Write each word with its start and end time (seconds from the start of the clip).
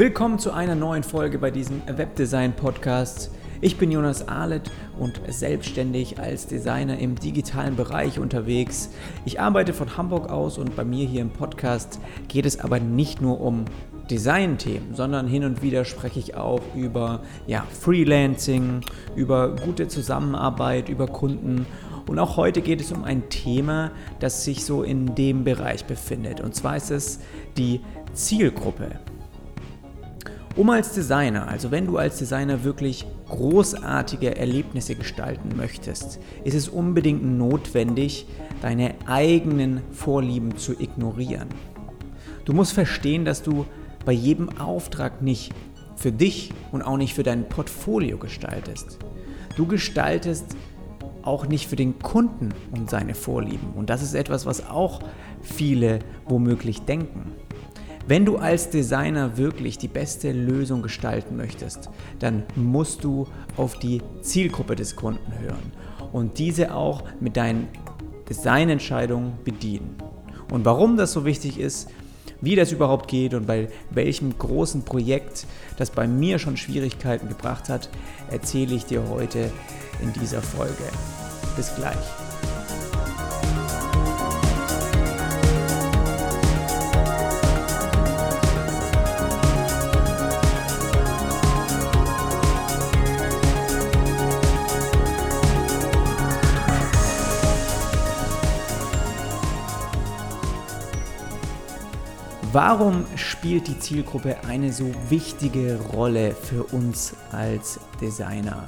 Willkommen 0.00 0.38
zu 0.38 0.52
einer 0.52 0.74
neuen 0.74 1.02
Folge 1.02 1.36
bei 1.36 1.50
diesem 1.50 1.82
Webdesign 1.86 2.56
Podcast. 2.56 3.30
Ich 3.60 3.76
bin 3.76 3.92
Jonas 3.92 4.28
Ahlet 4.28 4.70
und 4.98 5.20
selbstständig 5.28 6.18
als 6.18 6.46
Designer 6.46 6.98
im 6.98 7.16
digitalen 7.16 7.76
Bereich 7.76 8.18
unterwegs. 8.18 8.88
Ich 9.26 9.40
arbeite 9.40 9.74
von 9.74 9.98
Hamburg 9.98 10.30
aus 10.30 10.56
und 10.56 10.74
bei 10.74 10.86
mir 10.86 11.06
hier 11.06 11.20
im 11.20 11.28
Podcast 11.28 12.00
geht 12.28 12.46
es 12.46 12.60
aber 12.60 12.80
nicht 12.80 13.20
nur 13.20 13.42
um 13.42 13.66
Designthemen, 14.10 14.94
sondern 14.94 15.26
hin 15.26 15.44
und 15.44 15.60
wieder 15.60 15.84
spreche 15.84 16.18
ich 16.18 16.34
auch 16.34 16.62
über 16.74 17.20
ja, 17.46 17.66
Freelancing, 17.70 18.80
über 19.16 19.54
gute 19.54 19.86
Zusammenarbeit, 19.88 20.88
über 20.88 21.08
Kunden 21.08 21.66
und 22.06 22.18
auch 22.18 22.38
heute 22.38 22.62
geht 22.62 22.80
es 22.80 22.90
um 22.90 23.04
ein 23.04 23.28
Thema, 23.28 23.90
das 24.18 24.46
sich 24.46 24.64
so 24.64 24.82
in 24.82 25.14
dem 25.14 25.44
Bereich 25.44 25.84
befindet. 25.84 26.40
Und 26.40 26.54
zwar 26.54 26.78
ist 26.78 26.90
es 26.90 27.20
die 27.58 27.82
Zielgruppe. 28.14 28.98
Um 30.56 30.68
als 30.68 30.92
Designer, 30.92 31.46
also 31.46 31.70
wenn 31.70 31.86
du 31.86 31.96
als 31.96 32.18
Designer 32.18 32.64
wirklich 32.64 33.06
großartige 33.28 34.36
Erlebnisse 34.36 34.96
gestalten 34.96 35.56
möchtest, 35.56 36.18
ist 36.42 36.54
es 36.54 36.68
unbedingt 36.68 37.24
notwendig, 37.24 38.26
deine 38.60 38.94
eigenen 39.06 39.80
Vorlieben 39.92 40.56
zu 40.56 40.72
ignorieren. 40.72 41.48
Du 42.44 42.52
musst 42.52 42.72
verstehen, 42.72 43.24
dass 43.24 43.42
du 43.42 43.64
bei 44.04 44.12
jedem 44.12 44.58
Auftrag 44.58 45.22
nicht 45.22 45.52
für 45.94 46.10
dich 46.10 46.52
und 46.72 46.82
auch 46.82 46.96
nicht 46.96 47.14
für 47.14 47.22
dein 47.22 47.48
Portfolio 47.48 48.18
gestaltest. 48.18 48.98
Du 49.56 49.66
gestaltest 49.66 50.56
auch 51.22 51.46
nicht 51.46 51.68
für 51.68 51.76
den 51.76 51.98
Kunden 52.00 52.48
und 52.72 52.90
seine 52.90 53.14
Vorlieben. 53.14 53.72
Und 53.76 53.88
das 53.88 54.02
ist 54.02 54.14
etwas, 54.14 54.46
was 54.46 54.68
auch 54.68 55.00
viele 55.42 56.00
womöglich 56.26 56.80
denken. 56.82 57.32
Wenn 58.06 58.24
du 58.24 58.38
als 58.38 58.70
Designer 58.70 59.36
wirklich 59.36 59.78
die 59.78 59.88
beste 59.88 60.32
Lösung 60.32 60.82
gestalten 60.82 61.36
möchtest, 61.36 61.90
dann 62.18 62.42
musst 62.56 63.04
du 63.04 63.28
auf 63.56 63.78
die 63.78 64.02
Zielgruppe 64.22 64.74
des 64.74 64.96
Kunden 64.96 65.32
hören 65.38 65.72
und 66.12 66.38
diese 66.38 66.74
auch 66.74 67.04
mit 67.20 67.36
deinen 67.36 67.68
Designentscheidungen 68.28 69.32
bedienen. 69.44 69.96
Und 70.50 70.64
warum 70.64 70.96
das 70.96 71.12
so 71.12 71.24
wichtig 71.24 71.58
ist, 71.58 71.88
wie 72.40 72.56
das 72.56 72.72
überhaupt 72.72 73.08
geht 73.08 73.34
und 73.34 73.46
bei 73.46 73.68
welchem 73.90 74.36
großen 74.36 74.82
Projekt 74.82 75.46
das 75.76 75.90
bei 75.90 76.06
mir 76.06 76.38
schon 76.38 76.56
Schwierigkeiten 76.56 77.28
gebracht 77.28 77.68
hat, 77.68 77.90
erzähle 78.30 78.74
ich 78.74 78.86
dir 78.86 79.08
heute 79.08 79.50
in 80.02 80.12
dieser 80.14 80.40
Folge. 80.40 80.84
Bis 81.56 81.74
gleich. 81.76 82.29
Warum 102.52 103.04
spielt 103.14 103.68
die 103.68 103.78
Zielgruppe 103.78 104.42
eine 104.44 104.72
so 104.72 104.90
wichtige 105.08 105.78
Rolle 105.92 106.32
für 106.32 106.64
uns 106.64 107.14
als 107.30 107.78
Designer? 108.00 108.66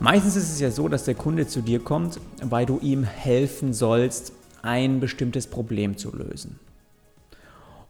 Meistens 0.00 0.36
ist 0.36 0.50
es 0.50 0.58
ja 0.58 0.70
so, 0.70 0.88
dass 0.88 1.04
der 1.04 1.16
Kunde 1.16 1.46
zu 1.46 1.60
dir 1.60 1.80
kommt, 1.80 2.18
weil 2.42 2.64
du 2.64 2.78
ihm 2.78 3.04
helfen 3.04 3.74
sollst, 3.74 4.32
ein 4.62 5.00
bestimmtes 5.00 5.48
Problem 5.48 5.98
zu 5.98 6.16
lösen. 6.16 6.58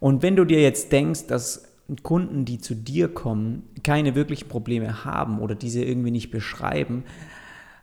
Und 0.01 0.23
wenn 0.23 0.35
du 0.35 0.45
dir 0.45 0.61
jetzt 0.61 0.91
denkst, 0.91 1.29
dass 1.29 1.69
Kunden, 2.03 2.45
die 2.45 2.59
zu 2.59 2.75
dir 2.75 3.15
kommen, 3.15 3.69
keine 3.85 4.17
wirklichen 4.17 4.49
Probleme 4.49 5.05
haben 5.05 5.39
oder 5.39 5.55
diese 5.55 5.85
irgendwie 5.85 6.11
nicht 6.11 6.33
beschreiben, 6.33 7.05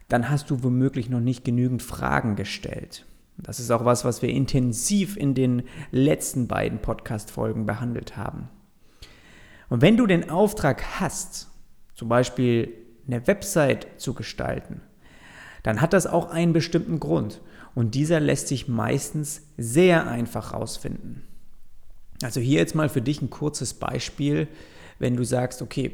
dann 0.10 0.30
hast 0.30 0.50
du 0.50 0.64
womöglich 0.64 1.10
noch 1.10 1.22
nicht 1.22 1.46
genügend 1.46 1.82
Fragen 1.82 2.36
gestellt. 2.36 3.06
Das 3.44 3.60
ist 3.60 3.72
auch 3.72 3.86
was, 3.86 4.06
was 4.06 4.22
wir 4.22 4.30
intensiv 4.30 5.18
in 5.18 5.34
den 5.34 5.64
letzten 5.92 6.48
beiden 6.48 6.80
Podcast-Folgen 6.80 7.66
behandelt 7.66 8.18
haben. 8.18 8.50
Und 9.70 9.82
wenn 9.82 9.98
du 9.98 10.06
den 10.06 10.30
Auftrag 10.30 11.00
hast, 11.00 11.50
zum 11.96 12.10
Beispiel 12.10 12.74
eine 13.08 13.26
Website 13.28 13.88
zu 13.98 14.14
gestalten, 14.14 14.82
dann 15.64 15.82
hat 15.82 15.94
das 15.94 16.08
auch 16.08 16.30
einen 16.30 16.54
bestimmten 16.54 17.00
Grund. 17.00 17.42
Und 17.74 17.96
dieser 17.96 18.20
lässt 18.20 18.48
sich 18.48 18.68
meistens 18.68 19.44
sehr 19.58 20.08
einfach 20.08 20.54
rausfinden. 20.54 21.24
Also 22.22 22.40
hier 22.40 22.60
jetzt 22.60 22.76
mal 22.76 22.90
für 22.90 23.02
dich 23.02 23.22
ein 23.22 23.30
kurzes 23.30 23.74
Beispiel, 23.74 24.48
wenn 25.00 25.16
du 25.16 25.24
sagst, 25.24 25.62
okay, 25.62 25.94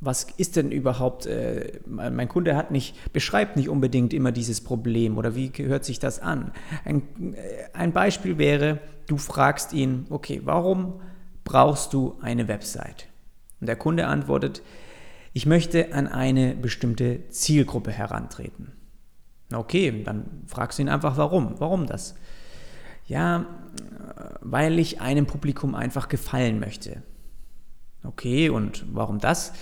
was 0.00 0.24
ist 0.36 0.56
denn 0.56 0.70
überhaupt, 0.70 1.26
äh, 1.26 1.80
mein 1.86 2.28
Kunde 2.28 2.56
hat 2.56 2.70
nicht, 2.70 3.12
beschreibt 3.12 3.56
nicht 3.56 3.68
unbedingt 3.68 4.14
immer 4.14 4.32
dieses 4.32 4.60
Problem 4.60 5.18
oder 5.18 5.34
wie 5.34 5.50
hört 5.56 5.84
sich 5.84 5.98
das 5.98 6.20
an? 6.20 6.52
Ein, 6.84 7.02
äh, 7.34 7.64
ein 7.72 7.92
Beispiel 7.92 8.38
wäre, 8.38 8.78
du 9.06 9.16
fragst 9.16 9.72
ihn, 9.72 10.06
okay, 10.10 10.40
warum 10.44 11.00
brauchst 11.44 11.92
du 11.94 12.16
eine 12.20 12.46
Website? 12.48 13.08
Und 13.60 13.66
der 13.66 13.76
Kunde 13.76 14.06
antwortet, 14.06 14.62
ich 15.32 15.46
möchte 15.46 15.92
an 15.92 16.06
eine 16.06 16.54
bestimmte 16.54 17.28
Zielgruppe 17.30 17.90
herantreten. 17.90 18.72
Okay, 19.52 20.02
dann 20.04 20.42
fragst 20.46 20.78
du 20.78 20.82
ihn 20.82 20.88
einfach, 20.88 21.16
warum? 21.16 21.54
Warum 21.58 21.86
das? 21.86 22.14
Ja, 23.06 23.46
weil 24.40 24.78
ich 24.78 25.00
einem 25.00 25.26
Publikum 25.26 25.74
einfach 25.74 26.08
gefallen 26.08 26.60
möchte. 26.60 27.02
Okay, 28.04 28.50
und 28.50 28.84
warum 28.94 29.18
das? 29.18 29.52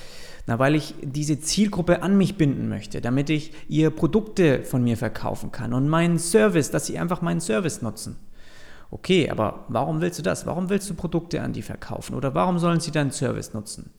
Na, 0.46 0.60
weil 0.60 0.76
ich 0.76 0.94
diese 1.02 1.40
Zielgruppe 1.40 2.02
an 2.02 2.16
mich 2.16 2.36
binden 2.36 2.68
möchte, 2.68 3.00
damit 3.00 3.30
ich 3.30 3.52
ihr 3.68 3.90
Produkte 3.90 4.62
von 4.62 4.84
mir 4.84 4.96
verkaufen 4.96 5.50
kann 5.50 5.72
und 5.72 5.88
meinen 5.88 6.18
Service, 6.18 6.70
dass 6.70 6.86
sie 6.86 6.98
einfach 6.98 7.20
meinen 7.20 7.40
Service 7.40 7.82
nutzen. 7.82 8.16
Okay, 8.92 9.28
aber 9.28 9.64
warum 9.68 10.00
willst 10.00 10.20
du 10.20 10.22
das? 10.22 10.46
Warum 10.46 10.70
willst 10.70 10.88
du 10.88 10.94
Produkte 10.94 11.42
an 11.42 11.52
die 11.52 11.62
verkaufen? 11.62 12.14
Oder 12.14 12.34
warum 12.34 12.58
sollen 12.60 12.78
sie 12.78 12.92
deinen 12.92 13.10
Service 13.10 13.52
nutzen? 13.54 13.90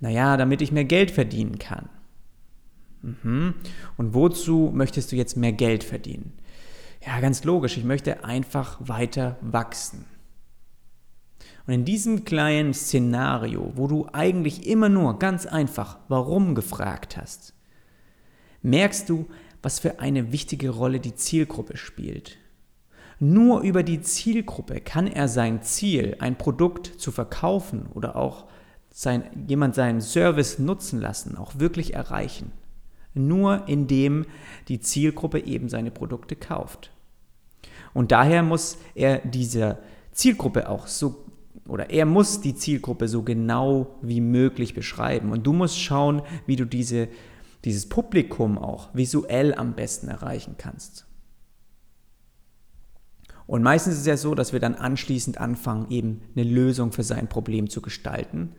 Naja, 0.00 0.36
damit 0.36 0.60
ich 0.60 0.72
mehr 0.72 0.84
Geld 0.84 1.10
verdienen 1.10 1.58
kann. 1.58 1.88
Mhm. 3.00 3.54
Und 3.96 4.14
wozu 4.14 4.70
möchtest 4.74 5.12
du 5.12 5.16
jetzt 5.16 5.36
mehr 5.38 5.52
Geld 5.52 5.84
verdienen? 5.84 6.34
Ja, 7.04 7.20
ganz 7.20 7.44
logisch, 7.44 7.78
ich 7.78 7.84
möchte 7.84 8.24
einfach 8.24 8.76
weiter 8.80 9.38
wachsen. 9.40 10.04
Und 11.68 11.74
in 11.74 11.84
diesem 11.84 12.24
kleinen 12.24 12.72
Szenario, 12.72 13.72
wo 13.74 13.88
du 13.88 14.06
eigentlich 14.10 14.66
immer 14.66 14.88
nur 14.88 15.18
ganz 15.18 15.44
einfach 15.44 15.98
warum 16.08 16.54
gefragt 16.54 17.18
hast, 17.18 17.52
merkst 18.62 19.06
du, 19.10 19.26
was 19.60 19.78
für 19.78 20.00
eine 20.00 20.32
wichtige 20.32 20.70
Rolle 20.70 20.98
die 20.98 21.14
Zielgruppe 21.14 21.76
spielt. 21.76 22.38
Nur 23.20 23.60
über 23.60 23.82
die 23.82 24.00
Zielgruppe 24.00 24.80
kann 24.80 25.06
er 25.06 25.28
sein 25.28 25.60
Ziel, 25.60 26.16
ein 26.20 26.38
Produkt 26.38 26.86
zu 26.86 27.12
verkaufen 27.12 27.84
oder 27.92 28.16
auch 28.16 28.46
sein, 28.90 29.24
jemand 29.46 29.74
seinen 29.74 30.00
Service 30.00 30.58
nutzen 30.58 31.02
lassen, 31.02 31.36
auch 31.36 31.58
wirklich 31.58 31.92
erreichen. 31.92 32.50
Nur 33.12 33.68
indem 33.68 34.24
die 34.68 34.80
Zielgruppe 34.80 35.40
eben 35.40 35.68
seine 35.68 35.90
Produkte 35.90 36.34
kauft. 36.34 36.92
Und 37.92 38.10
daher 38.10 38.42
muss 38.42 38.78
er 38.94 39.18
dieser 39.18 39.80
Zielgruppe 40.12 40.70
auch 40.70 40.86
so 40.86 41.27
oder 41.68 41.90
er 41.90 42.06
muss 42.06 42.40
die 42.40 42.54
Zielgruppe 42.54 43.08
so 43.08 43.22
genau 43.22 43.98
wie 44.02 44.20
möglich 44.20 44.74
beschreiben. 44.74 45.30
Und 45.30 45.46
du 45.46 45.52
musst 45.52 45.78
schauen, 45.78 46.22
wie 46.46 46.56
du 46.56 46.64
diese, 46.64 47.08
dieses 47.64 47.88
Publikum 47.88 48.58
auch 48.58 48.88
visuell 48.94 49.54
am 49.54 49.74
besten 49.74 50.08
erreichen 50.08 50.56
kannst. 50.56 51.06
Und 53.46 53.62
meistens 53.62 53.94
ist 53.94 54.00
es 54.00 54.06
ja 54.06 54.16
so, 54.16 54.34
dass 54.34 54.52
wir 54.52 54.60
dann 54.60 54.74
anschließend 54.74 55.38
anfangen, 55.38 55.90
eben 55.90 56.22
eine 56.34 56.44
Lösung 56.44 56.92
für 56.92 57.02
sein 57.02 57.28
Problem 57.28 57.70
zu 57.70 57.80
gestalten. 57.80 58.52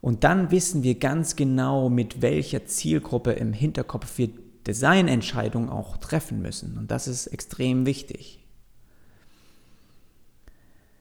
Und 0.00 0.24
dann 0.24 0.50
wissen 0.50 0.82
wir 0.82 0.98
ganz 0.98 1.36
genau, 1.36 1.88
mit 1.88 2.22
welcher 2.22 2.66
Zielgruppe 2.66 3.32
im 3.32 3.52
Hinterkopf 3.52 4.18
wir 4.18 4.28
Designentscheidungen 4.66 5.70
auch 5.70 5.96
treffen 5.96 6.42
müssen. 6.42 6.76
Und 6.76 6.90
das 6.90 7.08
ist 7.08 7.28
extrem 7.28 7.86
wichtig. 7.86 8.37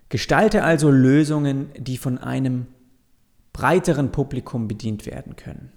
Gestalte 0.09 0.63
also 0.63 0.89
Lösungen, 0.89 1.69
die 1.77 1.97
von 1.97 2.17
einem 2.17 2.67
breiteren 3.53 4.11
Publikum 4.11 4.67
bedient 4.67 5.05
werden 5.05 5.35
können. 5.35 5.71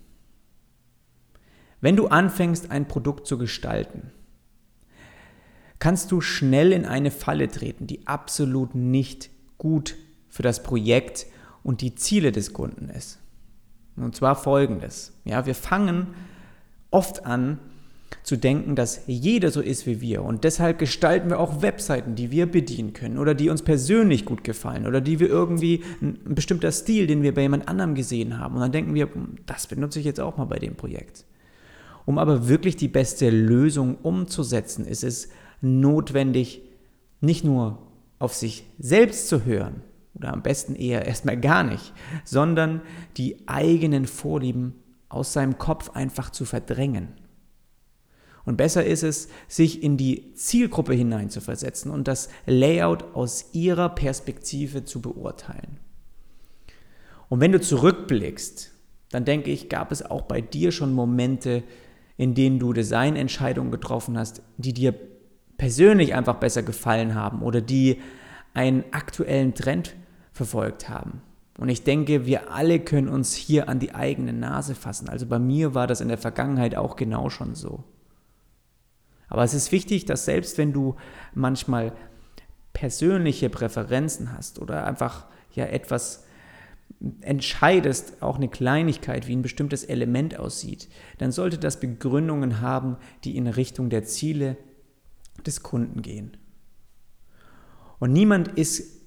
Wenn 1.80 1.96
du 1.96 2.08
anfängst, 2.08 2.70
ein 2.70 2.86
Produkt 2.86 3.26
zu 3.26 3.38
gestalten, 3.38 4.12
kannst 5.78 6.12
du 6.12 6.20
schnell 6.20 6.72
in 6.72 6.84
eine 6.84 7.10
Falle 7.10 7.48
treten, 7.48 7.86
die 7.86 8.06
absolut 8.06 8.74
nicht 8.74 9.30
gut 9.56 9.96
für 10.28 10.42
das 10.42 10.62
Projekt 10.62 11.26
und 11.62 11.80
die 11.80 11.94
Ziele 11.94 12.32
des 12.32 12.52
Kunden 12.52 12.90
ist. 12.90 13.18
Und 13.96 14.14
zwar 14.14 14.36
folgendes. 14.36 15.12
Ja, 15.24 15.46
wir 15.46 15.54
fangen 15.54 16.08
oft 16.90 17.26
an, 17.26 17.58
zu 18.22 18.37
denken, 18.37 18.76
dass 18.76 19.02
jeder 19.06 19.50
so 19.50 19.61
ist 19.61 19.87
wie 19.87 20.00
wir. 20.00 20.22
Und 20.22 20.44
deshalb 20.44 20.78
gestalten 20.78 21.31
wir 21.31 21.38
auch 21.38 21.62
Webseiten, 21.62 22.14
die 22.14 22.31
wir 22.31 22.46
bedienen 22.46 22.93
können 22.93 23.19
oder 23.19 23.34
die 23.34 23.50
uns 23.50 23.62
persönlich 23.62 24.25
gut 24.25 24.44
gefallen 24.44 24.87
oder 24.87 25.00
die 25.00 25.20
wir 25.20 25.28
irgendwie 25.28 25.82
ein, 26.00 26.19
bestimmter 26.25 26.72
Stil, 26.72 27.06
den 27.06 27.22
wir 27.22 27.34
bei 27.34 27.43
jemand 27.43 27.69
anderem 27.69 27.94
gesehen 27.94 28.38
haben. 28.38 28.55
Und 28.55 28.61
dann 28.61 28.72
denken 28.72 28.94
wir, 28.94 29.12
hm, 29.12 29.37
das 29.46 29.67
benutze 29.67 29.99
ich 29.99 30.05
jetzt 30.05 30.20
auch 30.20 30.37
mal 30.37 30.44
bei 30.44 30.58
dem 30.58 30.76
Projekt. 30.76 31.25
Um 32.06 32.19
aber 32.19 32.49
wirklich 32.49 32.76
die 32.76 32.88
beste 32.88 33.31
Lösung 33.31 33.96
umzusetzen, 34.02 34.87
ist 34.87 35.05
es 35.05 35.28
notwendig, 35.61 36.62
nicht 37.20 37.44
nur 37.44 37.78
auf 38.19 38.34
sich 38.34 38.64
selbst 38.78 39.28
zu 39.28 39.44
hören, 39.44 39.82
oder 40.14 40.32
am 40.32 40.43
besten 40.43 40.75
eher 40.75 41.06
erstmal 41.06 41.38
gar 41.38 41.62
nicht, 41.62 41.93
sondern 42.25 42.82
die 43.16 43.49
eigenen 43.49 44.06
Vorlieben 44.06 44.75
aus 45.08 45.32
seinem 45.32 45.58
Kopf 45.58 45.90
einfach 45.90 46.31
zu 46.31 46.44
verdrängen. 46.44 47.08
Und 48.50 48.56
besser 48.56 48.85
ist 48.85 49.05
es, 49.05 49.29
sich 49.47 49.81
in 49.81 49.97
die 49.97 50.35
Zielgruppe 50.35 50.93
hineinzuversetzen 50.93 51.88
und 51.88 52.08
das 52.08 52.29
Layout 52.47 53.14
aus 53.14 53.50
ihrer 53.52 53.91
Perspektive 53.91 54.85
zu 54.85 55.00
beurteilen. 55.00 55.79
Und 57.29 57.38
wenn 57.38 57.52
du 57.52 57.61
zurückblickst, 57.61 58.73
dann 59.12 59.25
denke 59.25 59.52
ich, 59.52 59.69
gab 59.69 59.93
es 59.93 60.05
auch 60.05 60.23
bei 60.23 60.41
dir 60.41 60.73
schon 60.73 60.93
Momente, 60.93 61.62
in 62.17 62.35
denen 62.35 62.58
du 62.58 62.73
Designentscheidungen 62.73 63.70
getroffen 63.70 64.19
hast, 64.19 64.43
die 64.56 64.75
dir 64.75 64.97
persönlich 65.56 66.17
einfach 66.17 66.35
besser 66.35 66.64
gefallen 66.64 67.14
haben 67.14 67.43
oder 67.43 67.61
die 67.61 68.00
einen 68.52 68.82
aktuellen 68.91 69.55
Trend 69.55 69.94
verfolgt 70.32 70.88
haben. 70.88 71.23
Und 71.56 71.69
ich 71.69 71.85
denke, 71.85 72.26
wir 72.26 72.50
alle 72.50 72.81
können 72.81 73.08
uns 73.08 73.32
hier 73.32 73.69
an 73.69 73.79
die 73.79 73.94
eigene 73.94 74.32
Nase 74.32 74.75
fassen. 74.75 75.08
Also 75.08 75.26
bei 75.26 75.38
mir 75.38 75.73
war 75.73 75.87
das 75.87 76.00
in 76.00 76.08
der 76.08 76.19
Vergangenheit 76.19 76.75
auch 76.75 76.97
genau 76.97 77.31
schon 77.31 77.55
so. 77.55 77.85
Aber 79.30 79.44
es 79.44 79.54
ist 79.54 79.72
wichtig, 79.72 80.04
dass 80.04 80.26
selbst 80.26 80.58
wenn 80.58 80.72
du 80.72 80.96
manchmal 81.34 81.92
persönliche 82.72 83.48
Präferenzen 83.48 84.36
hast 84.36 84.58
oder 84.58 84.86
einfach 84.86 85.26
ja 85.52 85.64
etwas 85.64 86.24
entscheidest, 87.22 88.22
auch 88.22 88.36
eine 88.36 88.48
Kleinigkeit, 88.48 89.26
wie 89.26 89.36
ein 89.36 89.42
bestimmtes 89.42 89.84
Element 89.84 90.38
aussieht, 90.38 90.88
dann 91.18 91.32
sollte 91.32 91.58
das 91.58 91.80
Begründungen 91.80 92.60
haben, 92.60 92.96
die 93.24 93.36
in 93.36 93.46
Richtung 93.46 93.88
der 93.88 94.04
Ziele 94.04 94.56
des 95.46 95.62
Kunden 95.62 96.02
gehen. 96.02 96.36
Und 97.98 98.12
niemand 98.12 98.48
ist 98.48 99.00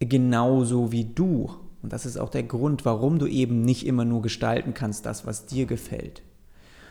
genauso 0.00 0.92
wie 0.92 1.04
du. 1.04 1.50
Und 1.82 1.92
das 1.92 2.06
ist 2.06 2.16
auch 2.16 2.28
der 2.28 2.42
Grund, 2.42 2.84
warum 2.84 3.18
du 3.18 3.26
eben 3.26 3.62
nicht 3.62 3.86
immer 3.86 4.04
nur 4.04 4.22
gestalten 4.22 4.74
kannst, 4.74 5.06
das, 5.06 5.26
was 5.26 5.46
dir 5.46 5.66
gefällt. 5.66 6.22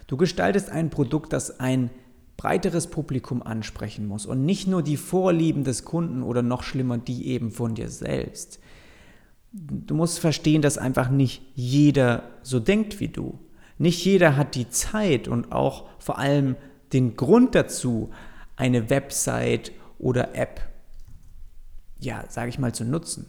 Du 0.08 0.18
gestaltest 0.18 0.70
ein 0.70 0.90
Produkt, 0.90 1.34
das 1.34 1.60
ein 1.60 1.92
breiteres 2.40 2.88
Publikum 2.88 3.44
ansprechen 3.44 4.08
muss 4.08 4.26
und 4.26 4.46
nicht 4.46 4.66
nur 4.66 4.82
die 4.82 4.96
Vorlieben 4.96 5.66
des 5.66 5.84
Kunden 5.84 6.24
oder 6.24 6.42
noch 6.42 6.64
schlimmer 6.64 6.98
die 6.98 7.28
eben 7.28 7.52
von 7.52 7.76
dir 7.76 7.90
selbst. 7.90 8.62
Du 9.52 9.94
musst 9.94 10.20
verstehen, 10.20 10.62
dass 10.62 10.78
einfach 10.78 11.10
nicht 11.10 11.42
jeder 11.54 12.24
so 12.42 12.62
denkt 12.62 13.02
wie 13.02 13.10
du. 13.10 13.38
Nicht 13.78 14.06
jeder 14.06 14.38
hat 14.38 14.56
die 14.56 14.70
Zeit 14.70 15.28
und 15.28 15.52
auch 15.52 15.90
vor 16.00 16.18
allem 16.18 16.56
den 16.94 17.18
Grund 17.18 17.56
dazu, 17.56 18.10
eine 18.56 18.90
Website 18.90 19.74
oder 19.98 20.34
App, 20.34 20.62
ja, 22.00 22.24
sage 22.30 22.48
ich 22.48 22.58
mal, 22.58 22.74
zu 22.74 22.86
nutzen. 22.86 23.26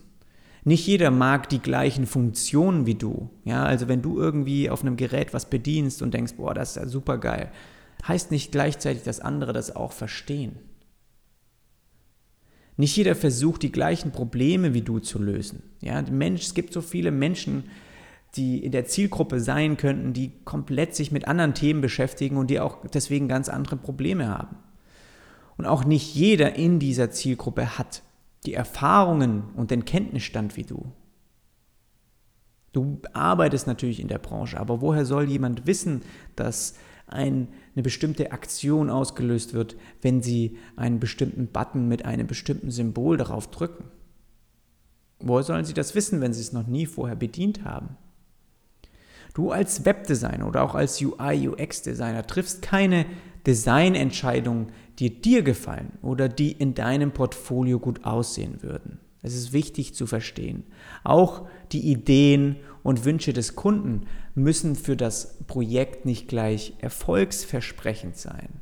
Nicht 0.62 0.86
jeder 0.86 1.10
mag 1.10 1.48
die 1.48 1.58
gleichen 1.58 2.06
Funktionen 2.06 2.86
wie 2.86 2.94
du. 2.94 3.28
Ja, 3.44 3.64
also 3.64 3.88
wenn 3.88 4.02
du 4.02 4.20
irgendwie 4.20 4.70
auf 4.70 4.82
einem 4.82 4.96
Gerät 4.96 5.34
was 5.34 5.50
bedienst 5.50 6.00
und 6.00 6.14
denkst, 6.14 6.34
boah, 6.36 6.54
das 6.54 6.70
ist 6.70 6.76
ja 6.76 6.86
super 6.86 7.18
geil, 7.18 7.50
heißt 8.06 8.30
nicht 8.30 8.52
gleichzeitig, 8.52 9.02
dass 9.02 9.20
andere 9.20 9.52
das 9.52 9.74
auch 9.74 9.92
verstehen. 9.92 10.58
Nicht 12.76 12.96
jeder 12.96 13.14
versucht, 13.14 13.62
die 13.62 13.72
gleichen 13.72 14.10
Probleme 14.10 14.72
wie 14.72 14.82
du 14.82 15.00
zu 15.00 15.18
lösen. 15.18 15.62
Ja, 15.80 16.00
Mensch, 16.02 16.42
es 16.42 16.54
gibt 16.54 16.72
so 16.72 16.80
viele 16.80 17.10
Menschen, 17.10 17.64
die 18.36 18.64
in 18.64 18.72
der 18.72 18.86
Zielgruppe 18.86 19.40
sein 19.40 19.76
könnten, 19.76 20.12
die 20.12 20.32
komplett 20.44 20.94
sich 20.94 21.12
mit 21.12 21.28
anderen 21.28 21.54
Themen 21.54 21.80
beschäftigen 21.80 22.36
und 22.36 22.48
die 22.48 22.60
auch 22.60 22.78
deswegen 22.86 23.28
ganz 23.28 23.48
andere 23.48 23.76
Probleme 23.76 24.28
haben. 24.28 24.56
Und 25.56 25.66
auch 25.66 25.84
nicht 25.84 26.14
jeder 26.14 26.56
in 26.56 26.78
dieser 26.78 27.10
Zielgruppe 27.10 27.76
hat 27.76 28.02
die 28.46 28.54
Erfahrungen 28.54 29.42
und 29.56 29.70
den 29.70 29.84
Kenntnisstand 29.84 30.56
wie 30.56 30.64
du. 30.64 30.90
Du 32.72 33.00
arbeitest 33.12 33.66
natürlich 33.66 34.00
in 34.00 34.08
der 34.08 34.18
Branche, 34.18 34.58
aber 34.58 34.80
woher 34.80 35.04
soll 35.04 35.28
jemand 35.28 35.66
wissen, 35.66 36.02
dass 36.36 36.76
ein, 37.12 37.48
eine 37.74 37.82
bestimmte 37.82 38.32
Aktion 38.32 38.90
ausgelöst 38.90 39.54
wird, 39.54 39.76
wenn 40.02 40.22
sie 40.22 40.56
einen 40.76 41.00
bestimmten 41.00 41.48
Button 41.48 41.88
mit 41.88 42.04
einem 42.04 42.26
bestimmten 42.26 42.70
Symbol 42.70 43.16
darauf 43.16 43.50
drücken? 43.50 43.84
Woher 45.18 45.42
sollen 45.42 45.64
sie 45.64 45.74
das 45.74 45.94
wissen, 45.94 46.20
wenn 46.20 46.32
sie 46.32 46.40
es 46.40 46.52
noch 46.52 46.66
nie 46.66 46.86
vorher 46.86 47.16
bedient 47.16 47.64
haben? 47.64 47.96
Du 49.34 49.50
als 49.50 49.84
Webdesigner 49.84 50.46
oder 50.46 50.62
auch 50.62 50.74
als 50.74 51.00
UI-UX-Designer 51.00 52.26
triffst 52.26 52.62
keine 52.62 53.06
Designentscheidungen, 53.46 54.72
die 54.98 55.20
dir 55.20 55.42
gefallen 55.42 55.92
oder 56.02 56.28
die 56.28 56.52
in 56.52 56.74
deinem 56.74 57.12
Portfolio 57.12 57.78
gut 57.78 58.04
aussehen 58.04 58.62
würden. 58.62 58.98
Es 59.22 59.34
ist 59.34 59.52
wichtig 59.52 59.94
zu 59.94 60.06
verstehen. 60.06 60.64
Auch 61.04 61.46
die 61.72 61.90
Ideen 61.90 62.56
und 62.82 63.04
Wünsche 63.04 63.32
des 63.32 63.56
Kunden 63.56 64.06
müssen 64.34 64.76
für 64.76 64.96
das 64.96 65.38
Projekt 65.46 66.06
nicht 66.06 66.28
gleich 66.28 66.74
erfolgsversprechend 66.80 68.16
sein. 68.16 68.60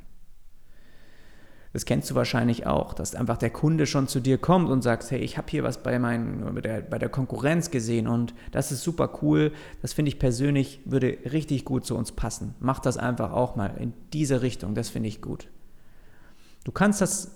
Das 1.73 1.85
kennst 1.85 2.11
du 2.11 2.15
wahrscheinlich 2.15 2.67
auch, 2.67 2.95
dass 2.95 3.15
einfach 3.15 3.37
der 3.37 3.51
Kunde 3.51 3.87
schon 3.87 4.09
zu 4.09 4.21
dir 4.21 4.39
kommt 4.39 4.71
und 4.71 4.83
sagt, 4.83 5.11
hey, 5.11 5.21
ich 5.21 5.37
habe 5.37 5.49
hier 5.51 5.63
was 5.63 5.83
bei, 5.83 5.99
meinen, 5.99 6.55
bei, 6.55 6.61
der, 6.61 6.81
bei 6.81 6.99
der 6.99 7.11
Konkurrenz 7.11 7.71
gesehen 7.71 8.09
und 8.09 8.35
das 8.53 8.73
ist 8.73 8.83
super 8.83 9.19
cool, 9.23 9.53
das 9.83 9.93
finde 9.93 10.09
ich 10.09 10.19
persönlich, 10.19 10.81
würde 10.87 11.19
richtig 11.31 11.65
gut 11.65 11.85
zu 11.85 11.95
uns 11.95 12.13
passen. 12.13 12.55
Mach 12.59 12.81
das 12.81 12.97
einfach 12.97 13.33
auch 13.33 13.55
mal 13.55 13.75
in 13.79 13.93
diese 14.13 14.41
Richtung, 14.41 14.75
das 14.75 14.89
finde 14.89 15.09
ich 15.09 15.21
gut. 15.21 15.49
Du 16.65 16.73
kannst 16.73 17.01
das 17.01 17.33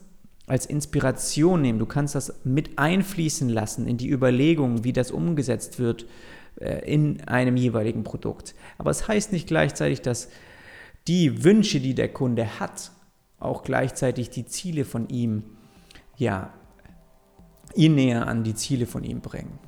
als 0.47 0.67
Inspiration 0.67 1.61
nehmen, 1.61 1.79
du 1.79 1.87
kannst 1.87 2.15
das 2.15 2.41
mit 2.45 2.79
einfließen 2.79 3.49
lassen 3.49 3.87
in 3.87 3.97
die 3.97 4.11
Überlegungen, 4.11 4.83
wie 4.83 4.93
das 4.93 5.11
umgesetzt 5.11 5.79
wird 5.79 6.07
in 6.57 7.21
einem 7.27 7.57
jeweiligen 7.57 8.05
Produkt. 8.05 8.55
Aber 8.79 8.91
es 8.91 9.09
heißt 9.09 9.33
nicht 9.33 9.47
gleichzeitig, 9.47 10.03
dass 10.03 10.29
die 11.09 11.45
Wünsche, 11.45 11.81
die 11.81 11.95
der 11.95 12.13
Kunde 12.13 12.61
hat, 12.61 12.93
auch 13.39 13.65
gleichzeitig 13.65 14.31
die 14.31 14.47
Ziele 14.47 14.85
von 14.85 15.09
ihm, 15.09 15.45
ja, 16.17 16.53
ihn 17.75 17.95
näher 17.95 18.27
an 18.29 18.45
die 18.45 18.55
Ziele 18.55 18.87
von 18.87 19.03
ihm 19.03 19.21
bringen. 19.21 19.59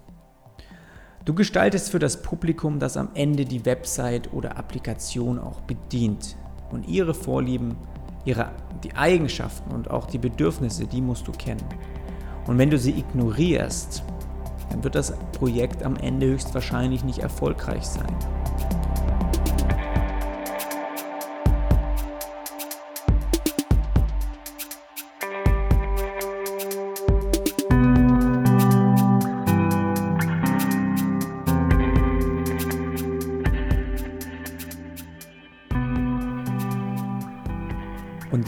Du 1.25 1.35
gestaltest 1.35 1.91
für 1.91 1.99
das 1.99 2.21
Publikum, 2.21 2.79
das 2.79 2.97
am 2.97 3.09
Ende 3.15 3.47
die 3.47 3.65
Website 3.65 4.33
oder 4.33 4.59
Applikation 4.59 5.39
auch 5.39 5.63
bedient. 5.63 6.37
Und 6.71 6.87
ihre 6.87 7.15
Vorlieben, 7.15 7.77
ihre, 8.27 8.53
die 8.83 8.95
Eigenschaften 8.95 9.73
und 9.73 9.91
auch 9.91 10.07
die 10.07 10.19
Bedürfnisse, 10.19 10.87
die 10.87 11.01
musst 11.01 11.27
du 11.27 11.33
kennen. 11.33 11.65
Und 12.47 12.59
wenn 12.59 12.69
du 12.69 12.79
sie 12.79 12.91
ignorierst, 12.91 14.05
dann 14.71 14.85
wird 14.85 14.95
das 14.95 15.15
Projekt 15.33 15.83
am 15.83 15.97
Ende 15.97 16.27
höchstwahrscheinlich 16.27 17.05
nicht 17.05 17.21
erfolgreich 17.21 17.85
sein. 17.85 18.15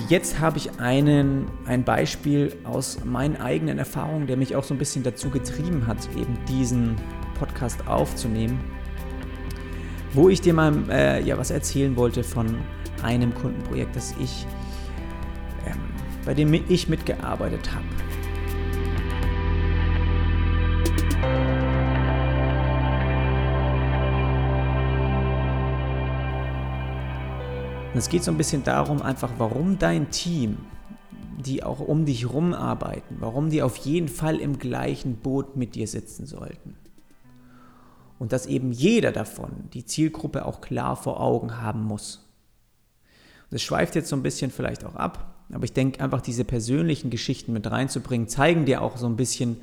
Jetzt 0.09 0.41
habe 0.41 0.59
ich 0.59 0.79
einen, 0.79 1.49
ein 1.67 1.85
Beispiel 1.85 2.55
aus 2.65 3.05
meinen 3.05 3.37
eigenen 3.37 3.79
Erfahrungen, 3.79 4.27
der 4.27 4.37
mich 4.37 4.57
auch 4.57 4.65
so 4.65 4.75
ein 4.75 4.79
bisschen 4.79 5.03
dazu 5.03 5.31
getrieben 5.31 5.87
hat, 5.87 6.09
eben 6.17 6.37
diesen 6.49 6.97
Podcast 7.39 7.87
aufzunehmen, 7.87 8.59
wo 10.13 10.29
ich 10.29 10.41
dir 10.41 10.55
mal 10.55 10.75
äh, 10.91 11.23
ja, 11.23 11.37
was 11.39 11.51
erzählen 11.51 11.97
wollte 11.97 12.25
von 12.25 12.59
einem 13.03 13.35
Kundenprojekt, 13.35 13.95
das 13.95 14.15
ich, 14.21 14.47
ähm, 15.67 15.79
bei 16.25 16.35
dem 16.35 16.53
ich 16.69 16.89
mitgearbeitet 16.89 17.71
habe. 17.73 17.85
Und 27.97 28.00
es 28.00 28.11
geht 28.11 28.25
so 28.25 28.31
ein 28.31 28.37
bisschen 28.37 28.62
darum, 28.62 29.00
einfach, 29.00 29.33
warum 29.38 29.79
dein 29.79 30.11
Team, 30.11 30.59
die 31.38 31.62
auch 31.62 31.81
um 31.81 32.05
dich 32.05 32.25
herum 32.25 32.53
arbeiten, 32.53 33.17
warum 33.21 33.49
die 33.49 33.62
auf 33.62 33.79
jeden 33.79 34.09
Fall 34.09 34.37
im 34.37 34.59
gleichen 34.59 35.17
Boot 35.17 35.57
mit 35.57 35.75
dir 35.75 35.88
sitzen 35.88 36.26
sollten. 36.26 36.76
Und 38.19 38.35
dass 38.35 38.45
eben 38.45 38.71
jeder 38.71 39.12
davon 39.12 39.71
die 39.73 39.87
Zielgruppe 39.87 40.45
auch 40.45 40.61
klar 40.61 40.95
vor 40.95 41.23
Augen 41.23 41.62
haben 41.62 41.85
muss. 41.85 42.29
Das 43.50 43.62
schweift 43.62 43.95
jetzt 43.95 44.11
so 44.11 44.17
ein 44.17 44.23
bisschen 44.23 44.50
vielleicht 44.50 44.85
auch 44.85 44.97
ab, 44.97 45.35
aber 45.50 45.65
ich 45.65 45.73
denke 45.73 46.05
einfach 46.05 46.21
diese 46.21 46.45
persönlichen 46.45 47.09
Geschichten 47.09 47.55
mit 47.55 47.71
reinzubringen, 47.71 48.29
zeigen 48.29 48.67
dir 48.67 48.83
auch 48.83 48.99
so 48.99 49.07
ein 49.07 49.17
bisschen, 49.17 49.57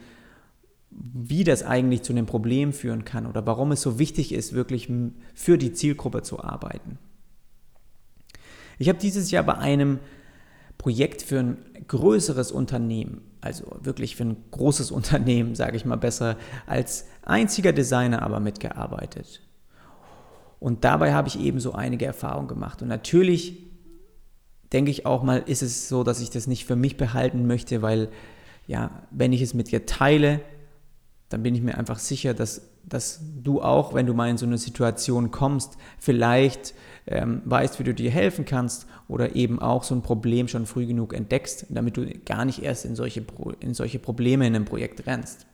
wie 0.89 1.43
das 1.43 1.61
eigentlich 1.61 2.01
zu 2.01 2.13
einem 2.13 2.25
Problem 2.25 2.73
führen 2.73 3.05
kann 3.05 3.27
oder 3.27 3.45
warum 3.45 3.73
es 3.73 3.83
so 3.83 3.99
wichtig 3.99 4.33
ist, 4.33 4.53
wirklich 4.53 4.89
für 5.35 5.59
die 5.59 5.73
Zielgruppe 5.73 6.23
zu 6.23 6.43
arbeiten. 6.43 6.97
Ich 8.83 8.89
habe 8.89 8.99
dieses 8.99 9.31
Jahr 9.31 9.43
bei 9.43 9.57
einem 9.57 9.99
Projekt 10.77 11.21
für 11.21 11.39
ein 11.39 11.57
größeres 11.87 12.51
Unternehmen, 12.51 13.21
also 13.39 13.77
wirklich 13.81 14.17
für 14.17 14.25
ein 14.25 14.35
großes 14.51 14.91
Unternehmen, 14.99 15.55
sage 15.55 15.77
ich 15.77 15.85
mal 15.85 15.95
besser, 15.95 16.35
als 16.65 17.05
einziger 17.21 17.71
Designer 17.71 18.21
aber 18.23 18.41
mitgearbeitet. 18.41 19.39
Und 20.59 20.83
dabei 20.83 21.13
habe 21.13 21.29
ich 21.29 21.39
eben 21.39 21.61
so 21.61 21.71
einige 21.71 22.05
Erfahrungen 22.05 22.49
gemacht. 22.49 22.81
Und 22.81 22.89
natürlich 22.89 23.57
denke 24.73 24.91
ich 24.91 25.05
auch 25.05 25.23
mal, 25.23 25.41
ist 25.45 25.61
es 25.61 25.87
so, 25.87 26.03
dass 26.03 26.19
ich 26.19 26.29
das 26.29 26.45
nicht 26.45 26.65
für 26.65 26.75
mich 26.75 26.97
behalten 26.97 27.47
möchte, 27.47 27.81
weil 27.81 28.09
ja, 28.67 28.91
wenn 29.11 29.31
ich 29.31 29.41
es 29.41 29.53
mit 29.53 29.71
dir 29.71 29.85
teile, 29.85 30.41
dann 31.29 31.41
bin 31.41 31.55
ich 31.55 31.61
mir 31.61 31.77
einfach 31.77 31.99
sicher, 31.99 32.33
dass, 32.33 32.67
dass 32.83 33.21
du 33.41 33.61
auch, 33.61 33.93
wenn 33.93 34.07
du 34.07 34.13
mal 34.13 34.29
in 34.29 34.37
so 34.37 34.45
eine 34.45 34.57
Situation 34.57 35.31
kommst, 35.31 35.77
vielleicht 35.99 36.73
ähm, 37.07 37.41
weißt, 37.45 37.79
wie 37.79 37.83
du 37.83 37.93
dir 37.93 38.11
helfen 38.11 38.45
kannst 38.45 38.87
oder 39.07 39.35
eben 39.35 39.59
auch 39.59 39.83
so 39.83 39.95
ein 39.95 40.01
Problem 40.01 40.47
schon 40.47 40.65
früh 40.65 40.85
genug 40.85 41.13
entdeckst, 41.13 41.65
damit 41.69 41.97
du 41.97 42.07
gar 42.25 42.45
nicht 42.45 42.63
erst 42.63 42.85
in 42.85 42.95
solche, 42.95 43.25
in 43.59 43.73
solche 43.73 43.99
Probleme 43.99 44.47
in 44.47 44.55
einem 44.55 44.65
Projekt 44.65 45.05
rennst. 45.05 45.45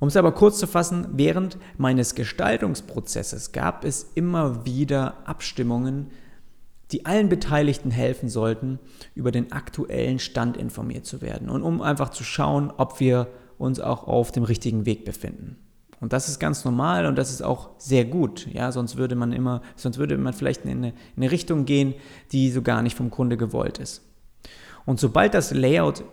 Um 0.00 0.08
es 0.08 0.16
aber 0.16 0.32
kurz 0.32 0.58
zu 0.58 0.66
fassen, 0.66 1.08
während 1.14 1.58
meines 1.76 2.14
Gestaltungsprozesses 2.14 3.52
gab 3.52 3.84
es 3.84 4.12
immer 4.14 4.64
wieder 4.64 5.26
Abstimmungen, 5.26 6.10
die 6.92 7.04
allen 7.04 7.28
Beteiligten 7.28 7.90
helfen 7.90 8.28
sollten, 8.28 8.78
über 9.14 9.30
den 9.30 9.52
aktuellen 9.52 10.18
Stand 10.18 10.56
informiert 10.56 11.04
zu 11.04 11.20
werden 11.20 11.50
und 11.50 11.62
um 11.62 11.82
einfach 11.82 12.10
zu 12.10 12.24
schauen, 12.24 12.72
ob 12.76 13.00
wir 13.00 13.28
uns 13.58 13.80
auch 13.80 14.04
auf 14.06 14.32
dem 14.32 14.44
richtigen 14.44 14.86
Weg 14.86 15.04
befinden. 15.04 15.56
Und 16.00 16.12
das 16.12 16.28
ist 16.28 16.38
ganz 16.38 16.64
normal 16.64 17.06
und 17.06 17.16
das 17.16 17.30
ist 17.30 17.42
auch 17.42 17.70
sehr 17.78 18.04
gut. 18.04 18.46
Ja, 18.52 18.70
sonst 18.70 18.96
würde 18.96 19.16
man 19.16 19.32
immer, 19.32 19.62
sonst 19.74 19.98
würde 19.98 20.16
man 20.16 20.32
vielleicht 20.32 20.64
in 20.64 20.70
eine, 20.70 20.88
in 20.88 21.22
eine 21.22 21.30
Richtung 21.30 21.64
gehen, 21.64 21.94
die 22.30 22.50
so 22.50 22.62
gar 22.62 22.82
nicht 22.82 22.96
vom 22.96 23.10
Kunde 23.10 23.36
gewollt 23.36 23.78
ist. 23.78 24.02
Und 24.86 25.00
sobald 25.00 25.34
das 25.34 25.52
Layout 25.52 26.04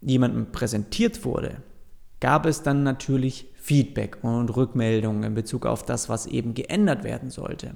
jemandem 0.00 0.50
präsentiert 0.50 1.24
wurde, 1.24 1.58
gab 2.20 2.46
es 2.46 2.62
dann 2.62 2.82
natürlich 2.82 3.46
Feedback 3.54 4.18
und 4.22 4.48
Rückmeldungen 4.56 5.22
in 5.24 5.34
Bezug 5.34 5.66
auf 5.66 5.84
das, 5.84 6.08
was 6.08 6.26
eben 6.26 6.54
geändert 6.54 7.04
werden 7.04 7.30
sollte. 7.30 7.74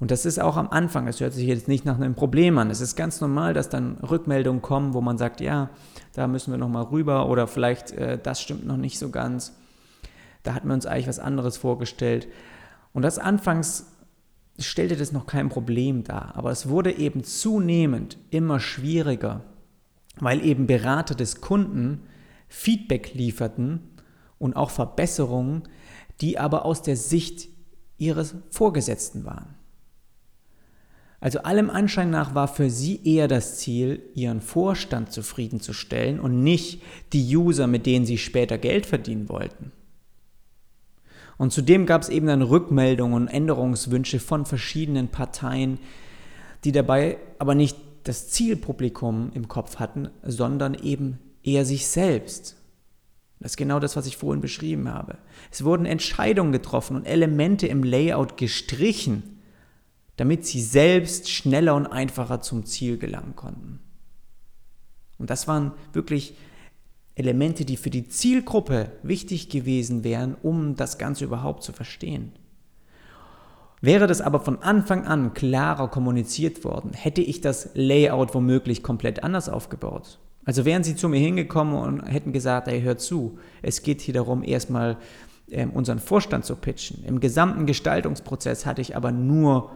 Und 0.00 0.10
das 0.10 0.26
ist 0.26 0.40
auch 0.40 0.56
am 0.56 0.68
Anfang, 0.68 1.06
das 1.06 1.20
hört 1.20 1.32
sich 1.32 1.46
jetzt 1.46 1.66
nicht 1.68 1.84
nach 1.84 1.96
einem 1.96 2.14
Problem 2.14 2.56
an. 2.58 2.70
Es 2.70 2.80
ist 2.80 2.94
ganz 2.94 3.20
normal, 3.20 3.52
dass 3.52 3.68
dann 3.68 3.96
Rückmeldungen 3.96 4.62
kommen, 4.62 4.94
wo 4.94 5.00
man 5.00 5.18
sagt, 5.18 5.40
ja, 5.40 5.70
da 6.14 6.28
müssen 6.28 6.52
wir 6.52 6.58
nochmal 6.58 6.84
rüber 6.84 7.28
oder 7.28 7.46
vielleicht 7.46 7.90
äh, 7.92 8.18
das 8.22 8.40
stimmt 8.40 8.66
noch 8.66 8.76
nicht 8.76 8.98
so 8.98 9.10
ganz. 9.10 9.54
Da 10.48 10.54
hatten 10.54 10.68
wir 10.68 10.74
uns 10.74 10.86
eigentlich 10.86 11.08
was 11.08 11.18
anderes 11.18 11.58
vorgestellt. 11.58 12.26
Und 12.94 13.02
das 13.02 13.18
anfangs 13.18 13.84
stellte 14.58 14.96
das 14.96 15.12
noch 15.12 15.26
kein 15.26 15.50
Problem 15.50 16.04
dar, 16.04 16.36
aber 16.36 16.50
es 16.50 16.70
wurde 16.70 16.90
eben 16.96 17.22
zunehmend 17.22 18.16
immer 18.30 18.58
schwieriger, 18.58 19.44
weil 20.16 20.42
eben 20.42 20.66
Berater 20.66 21.14
des 21.14 21.42
Kunden 21.42 22.00
Feedback 22.48 23.12
lieferten 23.12 23.90
und 24.38 24.56
auch 24.56 24.70
Verbesserungen, 24.70 25.64
die 26.22 26.38
aber 26.38 26.64
aus 26.64 26.80
der 26.80 26.96
Sicht 26.96 27.48
ihres 27.98 28.34
Vorgesetzten 28.48 29.26
waren. 29.26 29.54
Also 31.20 31.40
allem 31.40 31.68
Anschein 31.68 32.08
nach 32.08 32.34
war 32.34 32.48
für 32.48 32.70
sie 32.70 33.04
eher 33.04 33.28
das 33.28 33.58
Ziel, 33.58 34.00
ihren 34.14 34.40
Vorstand 34.40 35.12
zufriedenzustellen 35.12 36.18
und 36.18 36.42
nicht 36.42 36.80
die 37.12 37.36
User, 37.36 37.66
mit 37.66 37.84
denen 37.84 38.06
sie 38.06 38.16
später 38.16 38.56
Geld 38.56 38.86
verdienen 38.86 39.28
wollten. 39.28 39.72
Und 41.38 41.52
zudem 41.52 41.86
gab 41.86 42.02
es 42.02 42.08
eben 42.08 42.26
dann 42.26 42.42
Rückmeldungen 42.42 43.14
und 43.14 43.28
Änderungswünsche 43.28 44.18
von 44.18 44.44
verschiedenen 44.44 45.08
Parteien, 45.08 45.78
die 46.64 46.72
dabei 46.72 47.18
aber 47.38 47.54
nicht 47.54 47.76
das 48.04 48.28
Zielpublikum 48.28 49.30
im 49.34 49.48
Kopf 49.48 49.76
hatten, 49.76 50.08
sondern 50.22 50.74
eben 50.74 51.18
eher 51.42 51.64
sich 51.64 51.86
selbst. 51.86 52.56
Das 53.40 53.52
ist 53.52 53.56
genau 53.56 53.78
das, 53.78 53.96
was 53.96 54.06
ich 54.06 54.16
vorhin 54.16 54.40
beschrieben 54.40 54.88
habe. 54.88 55.18
Es 55.52 55.62
wurden 55.62 55.86
Entscheidungen 55.86 56.50
getroffen 56.50 56.96
und 56.96 57.06
Elemente 57.06 57.68
im 57.68 57.84
Layout 57.84 58.36
gestrichen, 58.36 59.38
damit 60.16 60.44
sie 60.44 60.60
selbst 60.60 61.30
schneller 61.30 61.76
und 61.76 61.86
einfacher 61.86 62.40
zum 62.40 62.64
Ziel 62.66 62.98
gelangen 62.98 63.36
konnten. 63.36 63.78
Und 65.18 65.30
das 65.30 65.46
waren 65.46 65.72
wirklich 65.92 66.34
Elemente, 67.18 67.64
die 67.64 67.76
für 67.76 67.90
die 67.90 68.08
Zielgruppe 68.08 68.92
wichtig 69.02 69.48
gewesen 69.48 70.04
wären, 70.04 70.36
um 70.42 70.76
das 70.76 70.98
Ganze 70.98 71.24
überhaupt 71.24 71.62
zu 71.62 71.72
verstehen. 71.72 72.32
Wäre 73.80 74.06
das 74.06 74.20
aber 74.20 74.40
von 74.40 74.62
Anfang 74.62 75.06
an 75.06 75.34
klarer 75.34 75.88
kommuniziert 75.88 76.64
worden, 76.64 76.92
hätte 76.94 77.20
ich 77.20 77.40
das 77.40 77.70
Layout 77.74 78.34
womöglich 78.34 78.82
komplett 78.82 79.22
anders 79.22 79.48
aufgebaut. 79.48 80.18
Also 80.44 80.64
wären 80.64 80.82
sie 80.82 80.96
zu 80.96 81.08
mir 81.08 81.20
hingekommen 81.20 81.74
und 81.76 82.02
hätten 82.02 82.32
gesagt, 82.32 82.68
hey, 82.68 82.80
hör 82.80 82.96
zu, 82.96 83.38
es 83.62 83.82
geht 83.82 84.00
hier 84.00 84.14
darum, 84.14 84.42
erstmal 84.42 84.96
ähm, 85.50 85.70
unseren 85.70 85.98
Vorstand 85.98 86.44
zu 86.44 86.56
pitchen. 86.56 87.04
Im 87.04 87.20
gesamten 87.20 87.66
Gestaltungsprozess 87.66 88.66
hatte 88.66 88.80
ich 88.80 88.96
aber 88.96 89.12
nur 89.12 89.70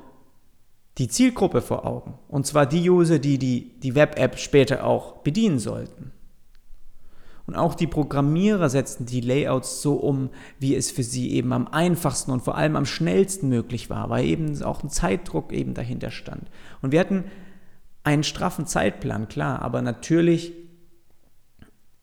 die 0.99 1.09
Zielgruppe 1.09 1.61
vor 1.61 1.87
Augen. 1.87 2.15
Und 2.29 2.47
zwar 2.47 2.67
die 2.67 2.89
User, 2.89 3.19
die 3.19 3.39
die, 3.39 3.79
die 3.81 3.95
Web-App 3.95 4.39
später 4.39 4.85
auch 4.85 5.19
bedienen 5.19 5.59
sollten. 5.59 6.13
Und 7.47 7.57
auch 7.57 7.75
die 7.75 7.87
Programmierer 7.87 8.69
setzten 8.69 9.07
die 9.07 9.21
Layouts 9.21 9.83
so 9.83 9.95
um, 9.95 10.31
wie 10.59 10.77
es 10.77 10.91
für 10.91 11.03
sie 11.03 11.33
eben 11.33 11.53
am 11.53 11.67
einfachsten 11.67 12.31
und 12.31 12.43
vor 12.43 12.57
allem 12.57 12.77
am 12.77 12.87
schnellsten 12.87 13.49
möglich 13.49 13.91
war, 13.91 14.11
weil 14.11 14.25
eben 14.27 14.63
auch 14.63 14.83
ein 14.83 14.91
Zeitdruck 14.91 15.53
eben 15.53 15.75
dahinter 15.75 16.11
stand. 16.11 16.51
Und 16.83 16.93
wir 16.93 17.01
hatten 17.01 17.25
einen 18.05 18.25
straffen 18.25 18.67
Zeitplan, 18.67 19.29
klar, 19.29 19.63
aber 19.63 19.83
natürlich 19.83 20.53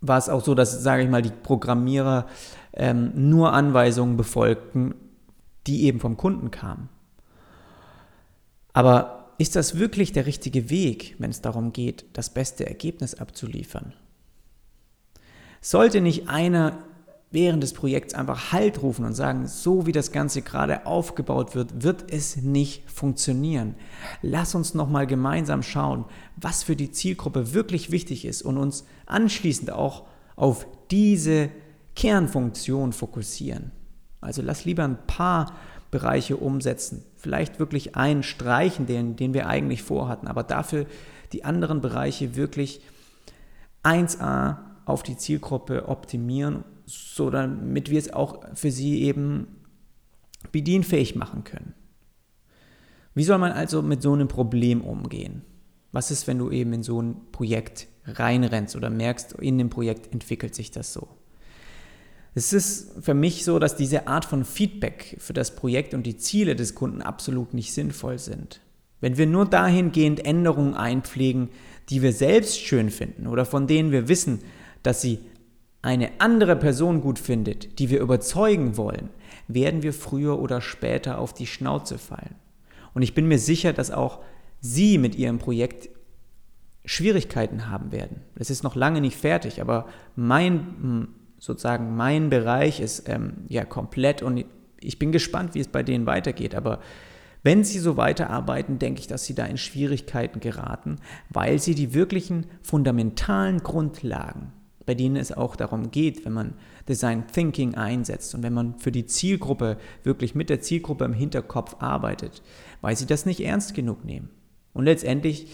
war 0.02 0.18
es 0.18 0.30
auch 0.30 0.44
so, 0.44 0.56
dass, 0.56 0.84
sage 0.84 1.04
ich 1.04 1.10
mal, 1.10 1.22
die 1.22 1.32
Programmierer 1.32 2.28
ähm, 2.74 3.12
nur 3.16 3.54
Anweisungen 3.54 4.18
befolgten, 4.18 4.96
die 5.68 5.84
eben 5.84 6.00
vom 6.00 6.16
Kunden 6.16 6.52
kamen. 6.52 6.90
Aber 8.74 9.34
ist 9.38 9.56
das 9.56 9.78
wirklich 9.78 10.12
der 10.12 10.26
richtige 10.26 10.70
Weg, 10.70 11.16
wenn 11.18 11.32
es 11.32 11.42
darum 11.42 11.74
geht, 11.74 12.06
das 12.14 12.30
beste 12.30 12.66
Ergebnis 12.66 13.16
abzuliefern? 13.16 13.94
Sollte 15.70 16.02
nicht 16.02 16.30
einer 16.30 16.80
während 17.30 17.62
des 17.62 17.74
Projekts 17.74 18.16
einfach 18.16 18.52
Halt 18.52 18.82
rufen 18.82 19.06
und 19.06 19.14
sagen, 19.14 19.46
so 19.46 19.86
wie 19.86 19.92
das 19.92 20.12
Ganze 20.12 20.42
gerade 20.42 20.88
aufgebaut 20.88 21.54
wird, 21.54 21.84
wird 21.84 22.12
es 22.12 22.38
nicht 22.38 22.90
funktionieren. 22.90 23.76
Lass 24.24 24.56
uns 24.56 24.74
nochmal 24.74 25.06
gemeinsam 25.06 25.62
schauen, 25.62 26.06
was 26.38 26.64
für 26.64 26.76
die 26.76 26.90
Zielgruppe 26.90 27.54
wirklich 27.54 27.92
wichtig 27.92 28.26
ist 28.26 28.42
und 28.42 28.58
uns 28.58 28.84
anschließend 29.06 29.72
auch 29.72 30.08
auf 30.36 30.66
diese 30.90 31.52
Kernfunktion 31.96 32.92
fokussieren. 32.92 33.70
Also 34.22 34.42
lass 34.42 34.66
lieber 34.66 34.86
ein 34.86 34.98
paar 35.06 35.54
Bereiche 35.92 36.38
umsetzen. 36.38 37.06
Vielleicht 37.16 37.60
wirklich 37.60 37.96
einen 37.96 38.24
streichen, 38.24 38.88
den, 38.88 39.18
den 39.18 39.36
wir 39.36 39.46
eigentlich 39.46 39.84
vorhatten, 39.84 40.26
aber 40.28 40.42
dafür 40.42 40.88
die 41.32 41.46
anderen 41.46 41.80
Bereiche 41.80 42.36
wirklich 42.36 42.82
1a 43.84 44.69
auf 44.90 45.04
die 45.04 45.18
Zielgruppe 45.18 45.88
optimieren, 45.88 46.64
so 46.86 47.30
damit 47.30 47.90
wir 47.90 48.00
es 48.00 48.12
auch 48.12 48.44
für 48.56 48.72
sie 48.72 49.04
eben 49.04 49.48
bedienfähig 50.52 51.16
machen 51.16 51.44
können. 51.44 51.74
Wie 53.14 53.24
soll 53.24 53.38
man 53.38 53.52
also 53.52 53.82
mit 53.82 54.02
so 54.02 54.14
einem 54.14 54.28
Problem 54.28 54.82
umgehen? 54.82 55.44
Was 55.92 56.12
ist, 56.12 56.28
wenn 56.28 56.38
du 56.38 56.52
eben 56.52 56.74
in 56.74 56.84
so 56.84 57.02
ein 57.02 57.32
Projekt 57.32 57.88
reinrennst 58.06 58.76
oder 58.76 58.90
merkst, 58.90 59.34
in 59.34 59.58
dem 59.58 59.70
Projekt 59.70 60.14
entwickelt 60.14 60.56
sich 60.56 60.72
das 60.72 60.94
so? 60.94 61.08
Es 62.36 62.54
ist 62.54 63.04
für 63.04 63.16
mich 63.16 63.44
so, 63.44 63.60
dass 63.60 63.76
diese 63.76 64.08
Art 64.08 64.24
von 64.24 64.46
Feedback 64.46 65.18
für 65.20 65.34
das 65.34 65.56
Projekt 65.56 65.94
und 65.94 66.04
die 66.04 66.18
Ziele 66.18 66.56
des 66.56 66.76
Kunden 66.76 67.02
absolut 67.02 67.54
nicht 67.54 67.74
sinnvoll 67.74 68.20
sind. 68.20 68.62
Wenn 69.02 69.18
wir 69.18 69.28
nur 69.28 69.46
dahingehend 69.46 70.26
Änderungen 70.26 70.76
einpflegen, 70.76 71.50
die 71.90 72.02
wir 72.02 72.14
selbst 72.14 72.60
schön 72.60 72.90
finden 72.90 73.28
oder 73.28 73.46
von 73.46 73.66
denen 73.66 73.92
wir 73.92 74.08
wissen, 74.08 74.42
dass 74.84 75.02
sie 75.02 75.20
eine 75.82 76.12
andere 76.20 76.56
Person 76.56 77.02
gut 77.02 77.20
findet, 77.20 77.80
die 77.80 77.90
wir 77.90 78.02
überzeugen 78.02 78.76
wollen, 78.76 79.10
werden 79.48 79.82
wir 79.82 79.94
früher 79.94 80.40
oder 80.40 80.62
später 80.62 81.20
auf 81.20 81.34
die 81.34 81.48
Schnauze 81.48 81.98
fallen. 81.98 82.36
Und 82.94 83.02
ich 83.02 83.14
bin 83.14 83.28
mir 83.28 83.40
sicher, 83.40 83.74
dass 83.74 83.92
auch 83.92 84.20
Sie 84.62 84.98
mit 84.98 85.16
Ihrem 85.16 85.40
Projekt 85.40 85.90
Schwierigkeiten 86.84 87.70
haben 87.70 87.92
werden. 87.92 88.22
Es 88.36 88.50
ist 88.50 88.64
noch 88.64 88.76
lange 88.76 89.00
nicht 89.00 89.16
fertig, 89.16 89.62
aber 89.62 89.86
mein 90.16 90.54
hm, 90.82 91.08
sozusagen 91.38 91.96
mein 91.96 92.30
Bereich 92.30 92.82
ist 92.82 93.08
ähm, 93.08 93.46
ja 93.48 93.64
komplett 93.64 94.22
und 94.22 94.44
ich 94.82 95.00
bin 95.00 95.12
gespannt, 95.12 95.56
wie 95.56 95.60
es 95.60 95.68
bei 95.68 95.84
denen 95.84 96.06
weitergeht. 96.06 96.56
Aber 96.56 96.80
Wenn 97.42 97.64
Sie 97.64 97.80
so 97.80 97.96
weiterarbeiten, 97.96 98.80
denke 98.80 99.00
ich, 99.00 99.08
dass 99.08 99.26
Sie 99.26 99.34
da 99.34 99.46
in 99.46 99.58
Schwierigkeiten 99.58 100.42
geraten, 100.42 100.98
weil 101.30 101.60
Sie 101.60 101.74
die 101.74 101.94
wirklichen 101.94 102.48
fundamentalen 102.62 103.60
Grundlagen, 103.60 104.52
bei 104.90 104.96
denen 104.96 105.18
es 105.18 105.32
auch 105.32 105.56
darum 105.56 105.92
geht, 105.92 106.26
wenn 106.26 106.34
man 106.34 106.56
Design 106.88 107.28
Thinking 107.28 107.76
einsetzt 107.76 108.34
und 108.34 108.42
wenn 108.42 108.56
man 108.56 108.80
für 108.80 108.92
die 108.92 109.06
Zielgruppe 109.06 109.78
wirklich 110.02 110.34
mit 110.34 110.50
der 110.50 110.62
Zielgruppe 110.62 111.06
im 111.06 111.14
Hinterkopf 111.14 111.76
arbeitet, 111.78 112.42
weil 112.82 112.98
Sie 112.98 113.06
das 113.06 113.28
nicht 113.28 113.40
ernst 113.40 113.76
genug 113.76 114.04
nehmen. 114.04 114.32
Und 114.74 114.86
letztendlich 114.86 115.52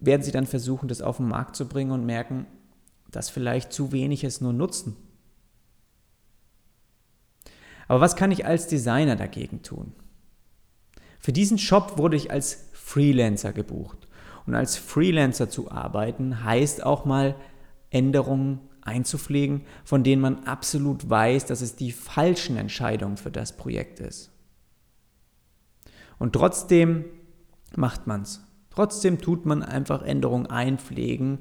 werden 0.00 0.20
Sie 0.20 0.32
dann 0.32 0.44
versuchen, 0.44 0.86
das 0.86 1.00
auf 1.00 1.16
den 1.16 1.28
Markt 1.28 1.56
zu 1.56 1.66
bringen 1.66 1.92
und 1.92 2.04
merken, 2.04 2.44
dass 3.10 3.30
vielleicht 3.30 3.72
zu 3.72 3.90
wenig 3.90 4.22
es 4.22 4.42
nur 4.42 4.52
nutzen. 4.52 4.98
Aber 7.88 8.02
was 8.02 8.16
kann 8.16 8.32
ich 8.32 8.44
als 8.44 8.66
Designer 8.66 9.16
dagegen 9.16 9.62
tun? 9.62 9.94
Für 11.18 11.32
diesen 11.32 11.56
Job 11.56 11.94
wurde 11.96 12.18
ich 12.18 12.30
als 12.30 12.68
Freelancer 12.74 13.54
gebucht. 13.54 14.08
Und 14.44 14.54
als 14.54 14.76
Freelancer 14.76 15.48
zu 15.48 15.70
arbeiten 15.70 16.44
heißt 16.44 16.84
auch 16.84 17.06
mal 17.06 17.34
Änderungen 17.92 18.60
einzupflegen, 18.80 19.62
von 19.84 20.02
denen 20.02 20.20
man 20.20 20.44
absolut 20.44 21.08
weiß, 21.08 21.46
dass 21.46 21.60
es 21.60 21.76
die 21.76 21.92
falschen 21.92 22.56
Entscheidungen 22.56 23.16
für 23.16 23.30
das 23.30 23.56
Projekt 23.56 24.00
ist. 24.00 24.30
Und 26.18 26.32
trotzdem 26.32 27.04
macht 27.76 28.06
man 28.06 28.22
es. 28.22 28.42
Trotzdem 28.70 29.20
tut 29.20 29.46
man 29.46 29.62
einfach 29.62 30.02
Änderungen 30.02 30.46
einpflegen. 30.46 31.38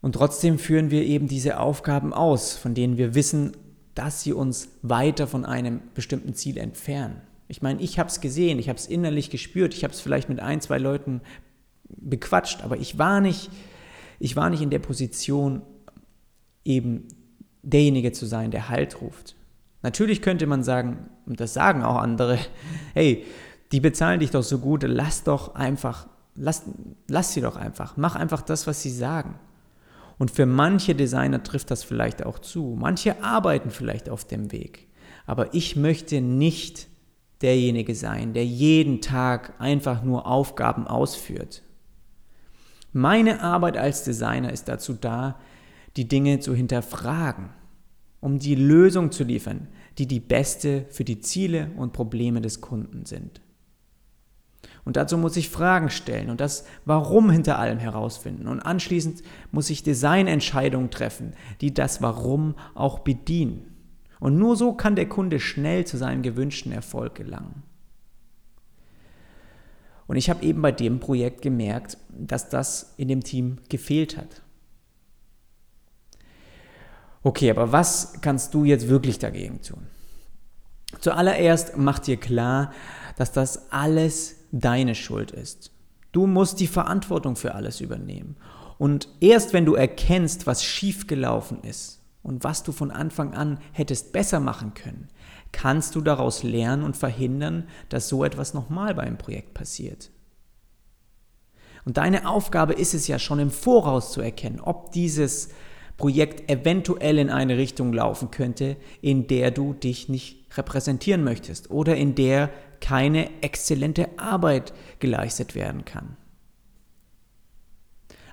Und 0.00 0.14
trotzdem 0.14 0.58
führen 0.58 0.90
wir 0.90 1.04
eben 1.04 1.28
diese 1.28 1.60
Aufgaben 1.60 2.12
aus, 2.12 2.56
von 2.56 2.74
denen 2.74 2.96
wir 2.96 3.14
wissen, 3.14 3.56
dass 3.94 4.22
sie 4.22 4.32
uns 4.32 4.68
weiter 4.82 5.26
von 5.26 5.44
einem 5.44 5.80
bestimmten 5.94 6.34
Ziel 6.34 6.58
entfernen. 6.58 7.20
Ich 7.48 7.62
meine, 7.62 7.80
ich 7.80 7.98
habe 7.98 8.08
es 8.08 8.20
gesehen, 8.20 8.58
ich 8.58 8.68
habe 8.68 8.78
es 8.78 8.86
innerlich 8.86 9.30
gespürt, 9.30 9.74
ich 9.74 9.84
habe 9.84 9.94
es 9.94 10.00
vielleicht 10.00 10.28
mit 10.28 10.40
ein, 10.40 10.60
zwei 10.60 10.78
Leuten 10.78 11.20
bequatscht, 11.88 12.62
aber 12.62 12.76
ich 12.76 12.98
war 12.98 13.20
nicht, 13.20 13.50
ich 14.18 14.36
war 14.36 14.50
nicht 14.50 14.62
in 14.62 14.70
der 14.70 14.78
Position, 14.78 15.62
eben 16.64 17.08
derjenige 17.62 18.12
zu 18.12 18.26
sein, 18.26 18.50
der 18.50 18.68
Halt 18.68 19.00
ruft. 19.00 19.34
Natürlich 19.82 20.22
könnte 20.22 20.46
man 20.46 20.62
sagen, 20.62 21.10
und 21.26 21.40
das 21.40 21.54
sagen 21.54 21.82
auch 21.82 21.96
andere, 21.96 22.38
hey, 22.94 23.24
die 23.72 23.80
bezahlen 23.80 24.20
dich 24.20 24.30
doch 24.30 24.42
so 24.42 24.58
gut, 24.58 24.84
lass 24.84 25.24
doch 25.24 25.54
einfach, 25.54 26.06
lass, 26.34 26.62
lass 27.08 27.32
sie 27.32 27.40
doch 27.40 27.56
einfach, 27.56 27.96
mach 27.96 28.14
einfach 28.14 28.42
das, 28.42 28.66
was 28.66 28.82
sie 28.82 28.90
sagen. 28.90 29.38
Und 30.18 30.30
für 30.30 30.46
manche 30.46 30.94
Designer 30.94 31.42
trifft 31.42 31.70
das 31.70 31.84
vielleicht 31.84 32.24
auch 32.24 32.38
zu. 32.38 32.74
Manche 32.78 33.22
arbeiten 33.22 33.70
vielleicht 33.70 34.08
auf 34.08 34.24
dem 34.24 34.50
Weg. 34.50 34.88
Aber 35.26 35.52
ich 35.52 35.76
möchte 35.76 36.20
nicht 36.20 36.88
derjenige 37.42 37.94
sein, 37.94 38.32
der 38.32 38.46
jeden 38.46 39.02
Tag 39.02 39.54
einfach 39.58 40.02
nur 40.02 40.26
Aufgaben 40.26 40.86
ausführt. 40.86 41.62
Meine 42.96 43.42
Arbeit 43.42 43.76
als 43.76 44.04
Designer 44.04 44.50
ist 44.50 44.68
dazu 44.68 44.94
da, 44.94 45.38
die 45.98 46.08
Dinge 46.08 46.40
zu 46.40 46.54
hinterfragen, 46.54 47.50
um 48.20 48.38
die 48.38 48.54
Lösung 48.54 49.12
zu 49.12 49.22
liefern, 49.22 49.68
die 49.98 50.06
die 50.06 50.18
beste 50.18 50.86
für 50.88 51.04
die 51.04 51.20
Ziele 51.20 51.72
und 51.76 51.92
Probleme 51.92 52.40
des 52.40 52.62
Kunden 52.62 53.04
sind. 53.04 53.42
Und 54.86 54.96
dazu 54.96 55.18
muss 55.18 55.36
ich 55.36 55.50
Fragen 55.50 55.90
stellen 55.90 56.30
und 56.30 56.40
das 56.40 56.64
Warum 56.86 57.28
hinter 57.28 57.58
allem 57.58 57.78
herausfinden. 57.78 58.48
Und 58.48 58.60
anschließend 58.60 59.22
muss 59.52 59.68
ich 59.68 59.82
Designentscheidungen 59.82 60.90
treffen, 60.90 61.34
die 61.60 61.74
das 61.74 62.00
Warum 62.00 62.54
auch 62.74 63.00
bedienen. 63.00 63.74
Und 64.20 64.38
nur 64.38 64.56
so 64.56 64.72
kann 64.72 64.96
der 64.96 65.06
Kunde 65.06 65.38
schnell 65.38 65.86
zu 65.86 65.98
seinem 65.98 66.22
gewünschten 66.22 66.72
Erfolg 66.72 67.14
gelangen. 67.14 67.62
Und 70.06 70.16
ich 70.16 70.30
habe 70.30 70.44
eben 70.44 70.62
bei 70.62 70.72
dem 70.72 71.00
Projekt 71.00 71.42
gemerkt, 71.42 71.98
dass 72.08 72.48
das 72.48 72.94
in 72.96 73.08
dem 73.08 73.22
Team 73.22 73.58
gefehlt 73.68 74.16
hat. 74.16 74.42
Okay, 77.22 77.50
aber 77.50 77.72
was 77.72 78.20
kannst 78.20 78.54
du 78.54 78.64
jetzt 78.64 78.88
wirklich 78.88 79.18
dagegen 79.18 79.60
tun? 79.60 79.86
Zuallererst 81.00 81.76
mach 81.76 81.98
dir 81.98 82.16
klar, 82.16 82.72
dass 83.16 83.32
das 83.32 83.72
alles 83.72 84.36
deine 84.52 84.94
Schuld 84.94 85.32
ist. 85.32 85.72
Du 86.12 86.26
musst 86.26 86.60
die 86.60 86.68
Verantwortung 86.68 87.34
für 87.34 87.54
alles 87.54 87.80
übernehmen. 87.80 88.36
Und 88.78 89.08
erst 89.20 89.52
wenn 89.52 89.66
du 89.66 89.74
erkennst, 89.74 90.46
was 90.46 90.62
schiefgelaufen 90.62 91.62
ist, 91.64 91.96
und 92.26 92.42
was 92.42 92.64
du 92.64 92.72
von 92.72 92.90
Anfang 92.90 93.34
an 93.34 93.60
hättest 93.70 94.12
besser 94.12 94.40
machen 94.40 94.74
können, 94.74 95.06
kannst 95.56 95.94
du 95.94 96.02
daraus 96.02 96.42
lernen 96.42 96.82
und 96.82 96.98
verhindern, 96.98 97.66
dass 97.88 98.10
so 98.10 98.24
etwas 98.24 98.52
nochmal 98.52 98.94
bei 98.94 99.04
einem 99.04 99.16
Projekt 99.16 99.54
passiert. 99.54 100.10
Und 101.86 101.96
deine 101.96 102.28
Aufgabe 102.28 102.74
ist 102.74 102.92
es 102.92 103.08
ja 103.08 103.18
schon 103.18 103.38
im 103.38 103.50
Voraus 103.50 104.12
zu 104.12 104.20
erkennen, 104.20 104.60
ob 104.60 104.92
dieses 104.92 105.48
Projekt 105.96 106.50
eventuell 106.50 107.18
in 107.18 107.30
eine 107.30 107.56
Richtung 107.56 107.94
laufen 107.94 108.30
könnte, 108.30 108.76
in 109.00 109.28
der 109.28 109.50
du 109.50 109.72
dich 109.72 110.10
nicht 110.10 110.58
repräsentieren 110.58 111.24
möchtest 111.24 111.70
oder 111.70 111.96
in 111.96 112.14
der 112.14 112.50
keine 112.82 113.42
exzellente 113.42 114.10
Arbeit 114.18 114.74
geleistet 114.98 115.54
werden 115.54 115.86
kann. 115.86 116.18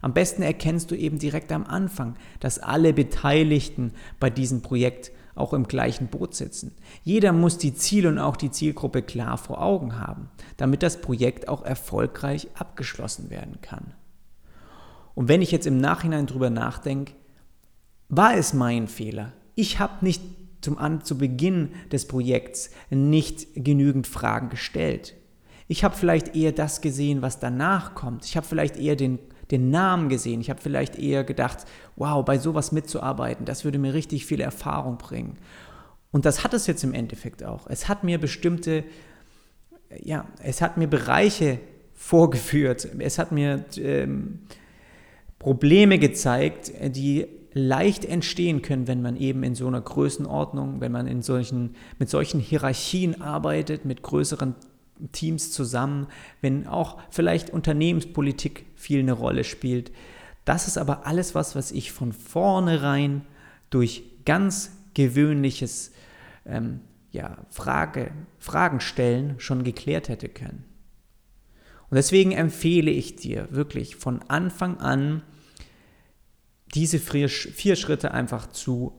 Am 0.02 0.14
besten 0.14 0.42
erkennst 0.42 0.92
du 0.92 0.96
eben 0.96 1.20
direkt 1.20 1.54
am 1.54 1.64
Anfang, 1.64 2.18
dass 2.42 2.60
alle 2.60 2.92
Beteiligten 2.92 3.94
bei 4.20 4.30
diesem 4.30 4.62
Projekt 4.62 5.14
auch 5.36 5.54
im 5.54 5.68
gleichen 5.68 6.08
Boot 6.08 6.36
sitzen. 6.36 6.76
Jeder 7.04 7.34
muss 7.34 7.58
die 7.58 7.74
Ziele 7.74 8.10
und 8.10 8.20
auch 8.20 8.36
die 8.36 8.52
Zielgruppe 8.52 9.02
klar 9.02 9.38
vor 9.38 9.62
Augen 9.62 10.00
haben, 10.00 10.30
damit 10.58 10.84
das 10.84 11.02
Projekt 11.02 11.48
auch 11.48 11.64
erfolgreich 11.64 12.48
abgeschlossen 12.56 13.30
werden 13.30 13.60
kann. 13.62 13.94
Und 15.16 15.28
wenn 15.28 15.42
ich 15.42 15.52
jetzt 15.52 15.68
im 15.68 15.78
Nachhinein 15.78 16.26
drüber 16.26 16.50
nachdenke, 16.50 17.14
war 18.10 18.36
es 18.36 18.54
mein 18.54 18.88
Fehler. 18.88 19.34
Ich 19.56 19.80
habe 19.80 20.04
nicht 20.06 20.22
zum 20.62 20.78
An 20.78 21.04
zu 21.04 21.18
Beginn 21.18 21.70
des 21.92 22.08
Projekts 22.08 22.72
nicht 22.90 23.48
genügend 23.56 24.08
Fragen 24.08 24.50
gestellt. 24.50 25.14
Ich 25.68 25.84
habe 25.84 25.96
vielleicht 25.96 26.36
eher 26.36 26.52
das 26.52 26.82
gesehen, 26.82 27.22
was 27.22 27.40
danach 27.40 27.96
kommt. 27.96 28.26
Ich 28.26 28.38
habe 28.38 28.46
vielleicht 28.46 28.78
eher 28.78 28.96
den 28.96 29.20
den 29.54 29.70
Namen 29.70 30.10
gesehen. 30.10 30.42
Ich 30.42 30.50
habe 30.50 30.62
vielleicht 30.62 31.00
eher 31.00 31.24
gedacht, 31.24 31.60
wow, 31.96 32.26
bei 32.26 32.38
sowas 32.38 32.72
mitzuarbeiten, 32.72 33.46
das 33.46 33.64
würde 33.64 33.78
mir 33.78 33.94
richtig 33.94 34.26
viel 34.26 34.42
Erfahrung 34.42 34.98
bringen. 34.98 35.38
Und 36.12 36.26
das 36.26 36.44
hat 36.44 36.54
es 36.54 36.68
jetzt 36.68 36.84
im 36.84 36.94
Endeffekt 36.94 37.44
auch. 37.44 37.68
Es 37.68 37.88
hat 37.88 38.04
mir 38.04 38.20
bestimmte, 38.20 38.84
ja, 40.02 40.26
es 40.42 40.62
hat 40.62 40.78
mir 40.78 40.88
Bereiche 40.88 41.60
vorgeführt. 41.94 42.88
Es 43.00 43.18
hat 43.18 43.32
mir 43.32 43.66
ähm, 43.78 44.40
Probleme 45.40 46.00
gezeigt, 46.00 46.72
die 46.96 47.28
leicht 47.54 48.06
entstehen 48.06 48.62
können, 48.62 48.88
wenn 48.88 49.02
man 49.02 49.16
eben 49.16 49.44
in 49.44 49.56
so 49.56 49.68
einer 49.68 49.82
Größenordnung, 49.82 50.82
wenn 50.82 50.92
man 50.92 51.08
in 51.08 51.22
solchen, 51.22 51.76
mit 52.00 52.10
solchen 52.10 52.40
Hierarchien 52.40 53.22
arbeitet, 53.22 53.86
mit 53.86 54.02
größeren 54.02 54.56
Teams 55.12 55.52
zusammen, 55.52 56.08
wenn 56.42 56.68
auch 56.68 57.00
vielleicht 57.10 57.50
Unternehmenspolitik 57.50 58.66
viel 58.76 59.00
eine 59.00 59.14
Rolle 59.14 59.44
spielt. 59.44 59.92
Das 60.46 60.68
ist 60.68 60.78
aber 60.78 61.06
alles 61.06 61.36
was, 61.36 61.56
was 61.56 61.72
ich 61.72 61.92
von 61.92 62.14
vornherein 62.14 63.22
durch 63.70 64.04
ganz 64.26 64.72
gewöhnliches 64.94 65.92
ähm, 66.46 66.82
ja, 67.12 67.38
Frage, 67.50 68.12
Fragen 68.40 68.80
stellen 68.80 69.36
schon 69.40 69.64
geklärt 69.64 70.10
hätte 70.10 70.30
können. 70.30 70.66
Und 71.90 71.96
deswegen 71.96 72.32
empfehle 72.32 72.92
ich 72.92 73.16
dir 73.16 73.48
wirklich 73.52 73.96
von 73.96 74.22
Anfang 74.28 74.80
an, 74.80 75.22
diese 76.74 76.98
vier, 76.98 77.30
vier 77.30 77.76
Schritte 77.76 78.12
einfach 78.12 78.48
zu 78.48 78.94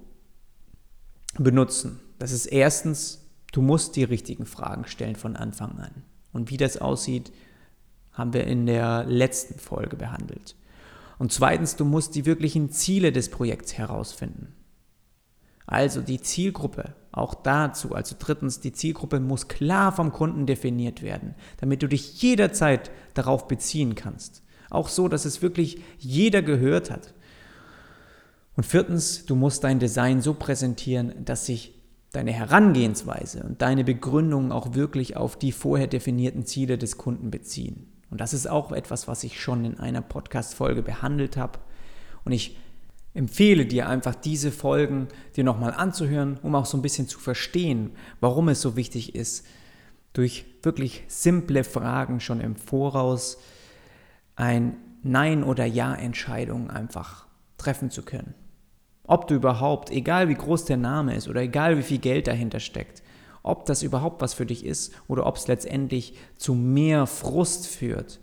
benutzen. 1.39 2.01
Das 2.21 2.31
ist 2.31 2.47
erstens 2.47 3.24
Du 3.55 3.63
musst 3.63 3.95
die 3.95 4.03
richtigen 4.03 4.47
Fragen 4.47 4.85
stellen 4.85 5.15
von 5.15 5.37
Anfang 5.37 5.79
an. 5.79 6.03
Und 6.33 6.51
wie 6.51 6.57
das 6.57 6.77
aussieht, 6.77 7.33
haben 8.11 8.33
wir 8.33 8.49
in 8.49 8.67
der 8.67 9.05
letzten 9.05 9.61
Folge 9.61 9.95
behandelt. 9.95 10.57
Und 11.21 11.33
zweitens, 11.33 11.77
du 11.77 11.85
musst 11.85 12.17
die 12.17 12.27
wirklichen 12.27 12.71
Ziele 12.73 13.13
des 13.13 13.31
Projekts 13.31 13.75
herausfinden. 13.75 14.57
Also 15.67 16.01
die 16.01 16.21
Zielgruppe, 16.21 16.97
auch 17.13 17.33
dazu. 17.33 17.95
Also 17.95 18.17
drittens, 18.19 18.59
die 18.59 18.73
Zielgruppe 18.73 19.21
muss 19.21 19.47
klar 19.47 19.93
vom 19.93 20.11
Kunden 20.11 20.47
definiert 20.47 21.03
werden, 21.03 21.37
damit 21.59 21.81
du 21.81 21.87
dich 21.87 22.21
jederzeit 22.21 22.91
darauf 23.15 23.47
beziehen 23.47 23.95
kannst. 23.95 24.43
Auch 24.69 24.89
so, 24.89 25.07
dass 25.07 25.27
es 25.27 25.43
wirklich 25.43 25.81
jeder 25.99 26.43
gehört 26.43 26.91
hat. 26.91 27.15
Und 28.57 28.67
viertens, 28.67 29.27
du 29.27 29.37
musst 29.37 29.63
dein 29.63 29.79
Design 29.79 30.23
so 30.23 30.35
präsentieren, 30.35 31.25
dass 31.25 31.47
sich 31.47 31.84
deine 32.15 32.33
Herangehensweise 32.33 33.43
und 33.43 33.61
deine 33.63 33.85
Begründung 33.85 34.53
auch 34.53 34.75
wirklich 34.75 35.17
auf 35.17 35.37
die 35.37 35.53
vorher 35.53 35.87
definierten 35.87 36.47
Ziele 36.47 36.79
des 36.79 36.97
Kunden 36.97 37.31
beziehen. 37.31 37.89
Und 38.11 38.21
das 38.21 38.33
ist 38.33 38.49
auch 38.49 38.73
etwas, 38.73 39.09
was 39.09 39.25
ich 39.25 39.41
schon 39.41 39.65
in 39.65 39.81
einer 39.81 40.01
Podcast-Folge 40.01 40.83
behandelt 40.83 41.37
habe. 41.37 41.59
Und 42.25 42.33
ich 42.33 42.57
empfehle 43.15 43.67
dir 43.67 43.89
einfach 43.89 44.15
diese 44.15 44.53
Folgen 44.53 45.09
dir 45.37 45.45
nochmal 45.45 45.73
anzuhören, 45.73 46.39
um 46.43 46.55
auch 46.55 46.67
so 46.67 46.79
ein 46.79 46.83
bisschen 46.83 47.09
zu 47.09 47.19
verstehen, 47.19 47.91
warum 48.21 48.49
es 48.49 48.61
so 48.61 48.77
wichtig 48.77 49.15
ist, 49.15 49.47
durch 50.13 50.45
wirklich 50.63 51.03
simple 51.09 51.65
Fragen 51.65 52.21
schon 52.21 52.41
im 52.41 52.55
Voraus 52.55 53.39
ein 54.37 54.77
Nein- 55.03 55.45
oder 55.45 55.65
Ja-Entscheidung 55.65 56.71
einfach 56.71 57.27
treffen 57.59 57.91
zu 57.91 58.03
können. 58.03 58.35
Ob 59.07 59.29
du 59.29 59.35
überhaupt, 59.35 59.91
egal 59.91 60.29
wie 60.31 60.35
groß 60.35 60.65
der 60.65 60.79
Name 60.79 61.15
ist 61.15 61.29
oder 61.29 61.43
egal 61.43 61.77
wie 61.77 61.83
viel 61.83 61.99
Geld 61.99 62.27
dahinter 62.27 62.59
steckt, 62.59 63.03
ob 63.43 63.67
das 63.67 63.83
überhaupt 63.83 64.23
was 64.23 64.33
für 64.33 64.47
dich 64.47 64.65
ist 64.65 64.95
oder 65.09 65.27
ob 65.27 65.37
es 65.37 65.47
letztendlich 65.47 66.15
zu 66.37 66.55
mehr 66.55 67.07
Frust 67.07 67.67
führt, 67.67 68.19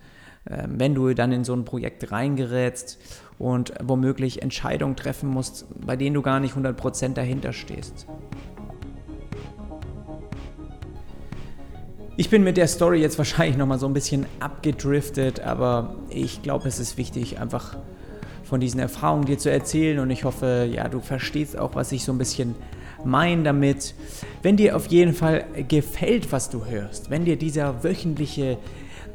ähm, 0.49 0.79
wenn 0.79 0.95
du 0.95 1.13
dann 1.13 1.31
in 1.31 1.43
so 1.43 1.53
ein 1.53 1.65
Projekt 1.65 2.11
reingerätst 2.11 2.97
und 3.37 3.73
womöglich 3.83 4.41
Entscheidungen 4.41 4.95
treffen 4.95 5.29
musst, 5.29 5.67
bei 5.85 5.95
denen 5.95 6.15
du 6.15 6.23
gar 6.23 6.39
nicht 6.39 6.55
100% 6.55 7.13
dahinter 7.13 7.53
stehst. 7.53 8.07
Ich 12.17 12.31
bin 12.31 12.43
mit 12.43 12.57
der 12.57 12.67
Story 12.67 13.01
jetzt 13.01 13.19
wahrscheinlich 13.19 13.55
nochmal 13.55 13.77
so 13.77 13.85
ein 13.85 13.93
bisschen 13.93 14.25
abgedriftet, 14.39 15.41
aber 15.41 15.95
ich 16.09 16.41
glaube, 16.41 16.67
es 16.67 16.79
ist 16.79 16.97
wichtig, 16.97 17.39
einfach 17.39 17.77
von 18.51 18.59
diesen 18.59 18.81
Erfahrungen 18.81 19.23
dir 19.23 19.37
zu 19.37 19.49
erzählen 19.49 19.99
und 19.99 20.09
ich 20.09 20.25
hoffe, 20.25 20.69
ja, 20.69 20.89
du 20.89 20.99
verstehst 20.99 21.57
auch, 21.57 21.73
was 21.73 21.93
ich 21.93 22.03
so 22.03 22.11
ein 22.11 22.17
bisschen 22.17 22.53
meine 23.05 23.43
damit. 23.43 23.95
Wenn 24.41 24.57
dir 24.57 24.75
auf 24.75 24.87
jeden 24.87 25.13
Fall 25.13 25.45
gefällt, 25.69 26.33
was 26.33 26.49
du 26.49 26.65
hörst, 26.65 27.09
wenn 27.09 27.23
dir 27.23 27.37
dieser 27.37 27.81
wöchentliche 27.85 28.57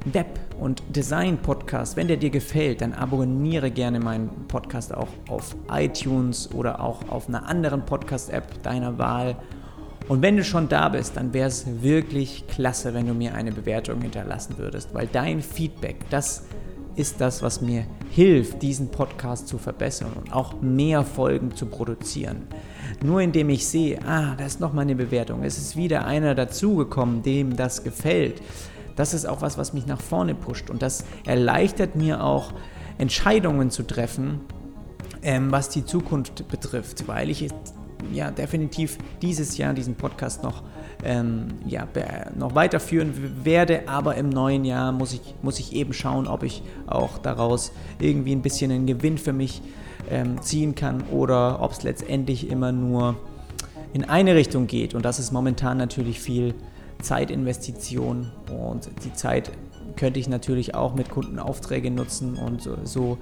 Web- 0.07 0.41
und 0.59 0.83
Design-Podcast, 0.89 1.99
wenn 1.99 2.09
der 2.09 2.17
dir 2.17 2.31
gefällt, 2.31 2.81
dann 2.81 2.95
abonniere 2.95 3.71
gerne 3.71 4.01
meinen 4.01 4.31
Podcast 4.49 4.95
auch 4.95 5.09
auf 5.29 5.55
iTunes 5.71 6.51
oder 6.55 6.81
auch 6.81 7.07
auf 7.11 7.29
einer 7.29 7.47
anderen 7.47 7.85
Podcast-App 7.85 8.63
deiner 8.63 8.97
Wahl. 8.97 9.37
Und 10.09 10.23
wenn 10.23 10.39
du 10.39 10.45
schon 10.45 10.71
da 10.71 10.89
bist, 10.89 11.15
dann 11.19 11.35
wäre 11.35 11.49
es 11.49 11.83
wirklich 11.83 12.47
klasse, 12.49 12.95
wenn 12.95 13.07
du 13.07 13.13
mir 13.13 13.35
eine 13.35 13.53
Bewertung 13.53 14.01
hinterlassen 14.01 14.57
würdest, 14.57 14.95
weil 14.95 15.07
dein 15.13 15.43
Feedback, 15.43 16.09
das 16.09 16.45
das, 17.21 17.43
was 17.43 17.61
mir 17.61 17.85
hilft, 18.11 18.63
diesen 18.63 18.91
Podcast 18.91 19.49
zu 19.49 19.59
verbessern 19.59 20.13
und 20.15 20.33
auch 20.33 20.61
mehr 20.61 21.05
Folgen 21.05 21.55
zu 21.55 21.67
produzieren. 21.67 22.49
Nur 23.05 23.21
indem 23.21 23.51
ich 23.51 23.67
sehe, 23.67 24.01
ah, 24.07 24.35
da 24.37 24.47
ist 24.47 24.61
nochmal 24.61 24.83
eine 24.83 24.97
Bewertung, 24.97 25.43
es 25.43 25.59
ist 25.59 25.77
wieder 25.77 26.07
einer 26.07 26.35
dazugekommen, 26.35 27.23
dem 27.23 27.57
das 27.57 27.85
gefällt. 27.85 28.41
Das 28.97 29.13
ist 29.13 29.27
auch 29.27 29.43
was, 29.43 29.59
was 29.59 29.75
mich 29.75 29.87
nach 29.87 30.01
vorne 30.01 30.35
pusht 30.35 30.71
und 30.71 30.81
das 30.81 31.05
erleichtert 31.27 31.97
mir 31.97 32.25
auch, 32.25 32.53
Entscheidungen 32.99 33.71
zu 33.71 33.83
treffen, 33.83 34.41
ähm, 35.23 35.53
was 35.53 35.69
die 35.69 35.85
Zukunft 35.85 36.49
betrifft, 36.49 37.07
weil 37.07 37.29
ich 37.29 37.49
ja 38.13 38.31
definitiv 38.31 38.99
dieses 39.23 39.57
Jahr 39.59 39.75
diesen 39.75 39.95
Podcast 39.95 40.43
noch, 40.43 40.63
ähm, 41.05 41.49
ja, 41.67 41.87
noch 42.37 42.55
weiterführen 42.55 43.13
werde, 43.45 43.89
aber 43.89 44.17
im 44.17 44.29
neuen 44.29 44.65
Jahr 44.65 44.93
muss 44.93 45.13
ich, 45.13 45.35
muss 45.43 45.59
ich 45.59 45.73
eben 45.73 45.93
schauen, 45.93 46.27
ob 46.27 46.43
ich 46.43 46.63
auch 46.87 47.19
daraus 47.19 47.73
irgendwie 47.99 48.33
ein 48.33 48.43
bisschen 48.43 48.71
einen 48.71 48.87
Gewinn 48.87 49.19
für 49.19 49.33
mich 49.33 49.63
ähm, 50.11 50.41
ziehen 50.43 50.75
kann 50.75 51.03
oder 51.11 51.63
ob 51.63 51.73
es 51.73 51.83
letztendlich 51.83 52.49
immer 52.51 52.73
nur 52.73 53.17
in 53.93 54.05
eine 54.05 54.35
Richtung 54.35 54.67
geht. 54.67 54.95
Und 54.95 55.05
das 55.05 55.19
ist 55.19 55.33
momentan 55.33 55.79
natürlich 55.79 56.21
viel 56.21 56.55
Zeitinvestition 57.03 58.31
und 58.51 58.89
die 59.05 59.13
Zeit 59.13 59.51
könnte 59.97 60.21
ich 60.21 60.29
natürlich 60.29 60.75
auch 60.75 60.95
mit 60.95 61.11
Kundenaufträgen 61.11 61.95
nutzen 61.95 62.37
und 62.37 62.63
so, 62.63 62.77
so 62.85 63.19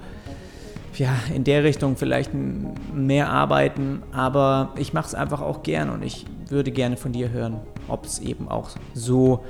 ja, 0.97 1.15
in 1.33 1.43
der 1.43 1.63
Richtung 1.63 1.97
vielleicht 1.97 2.31
mehr 2.33 3.29
arbeiten, 3.29 4.03
aber 4.11 4.73
ich 4.77 4.93
mache 4.93 5.07
es 5.07 5.15
einfach 5.15 5.41
auch 5.41 5.63
gern 5.63 5.89
und 5.89 6.03
ich 6.03 6.25
würde 6.49 6.71
gerne 6.71 6.97
von 6.97 7.11
dir 7.11 7.29
hören, 7.29 7.59
ob 7.87 8.05
es 8.05 8.19
eben 8.19 8.47
auch 8.47 8.69
so 8.93 9.43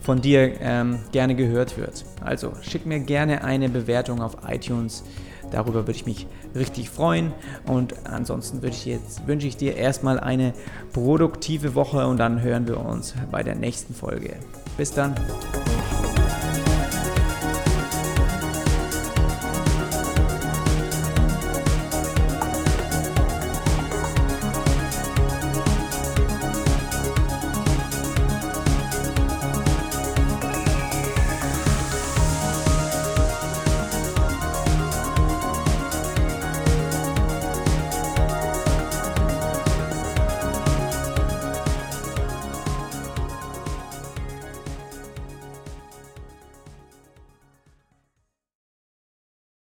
von 0.00 0.20
dir 0.20 0.60
ähm, 0.60 1.00
gerne 1.12 1.34
gehört 1.34 1.76
wird. 1.76 2.04
Also 2.20 2.52
schick 2.62 2.86
mir 2.86 3.00
gerne 3.00 3.42
eine 3.42 3.68
Bewertung 3.68 4.22
auf 4.22 4.36
iTunes. 4.46 5.04
Darüber 5.50 5.86
würde 5.86 5.92
ich 5.92 6.06
mich 6.06 6.26
richtig 6.54 6.90
freuen. 6.90 7.32
Und 7.66 8.06
ansonsten 8.06 8.64
ich 8.64 8.86
jetzt, 8.86 9.26
wünsche 9.26 9.46
ich 9.46 9.56
dir 9.56 9.76
erstmal 9.76 10.20
eine 10.20 10.52
produktive 10.92 11.74
Woche 11.74 12.06
und 12.06 12.18
dann 12.18 12.40
hören 12.40 12.66
wir 12.68 12.78
uns 12.78 13.14
bei 13.30 13.42
der 13.42 13.54
nächsten 13.54 13.94
Folge. 13.94 14.36
Bis 14.76 14.92
dann. 14.92 15.14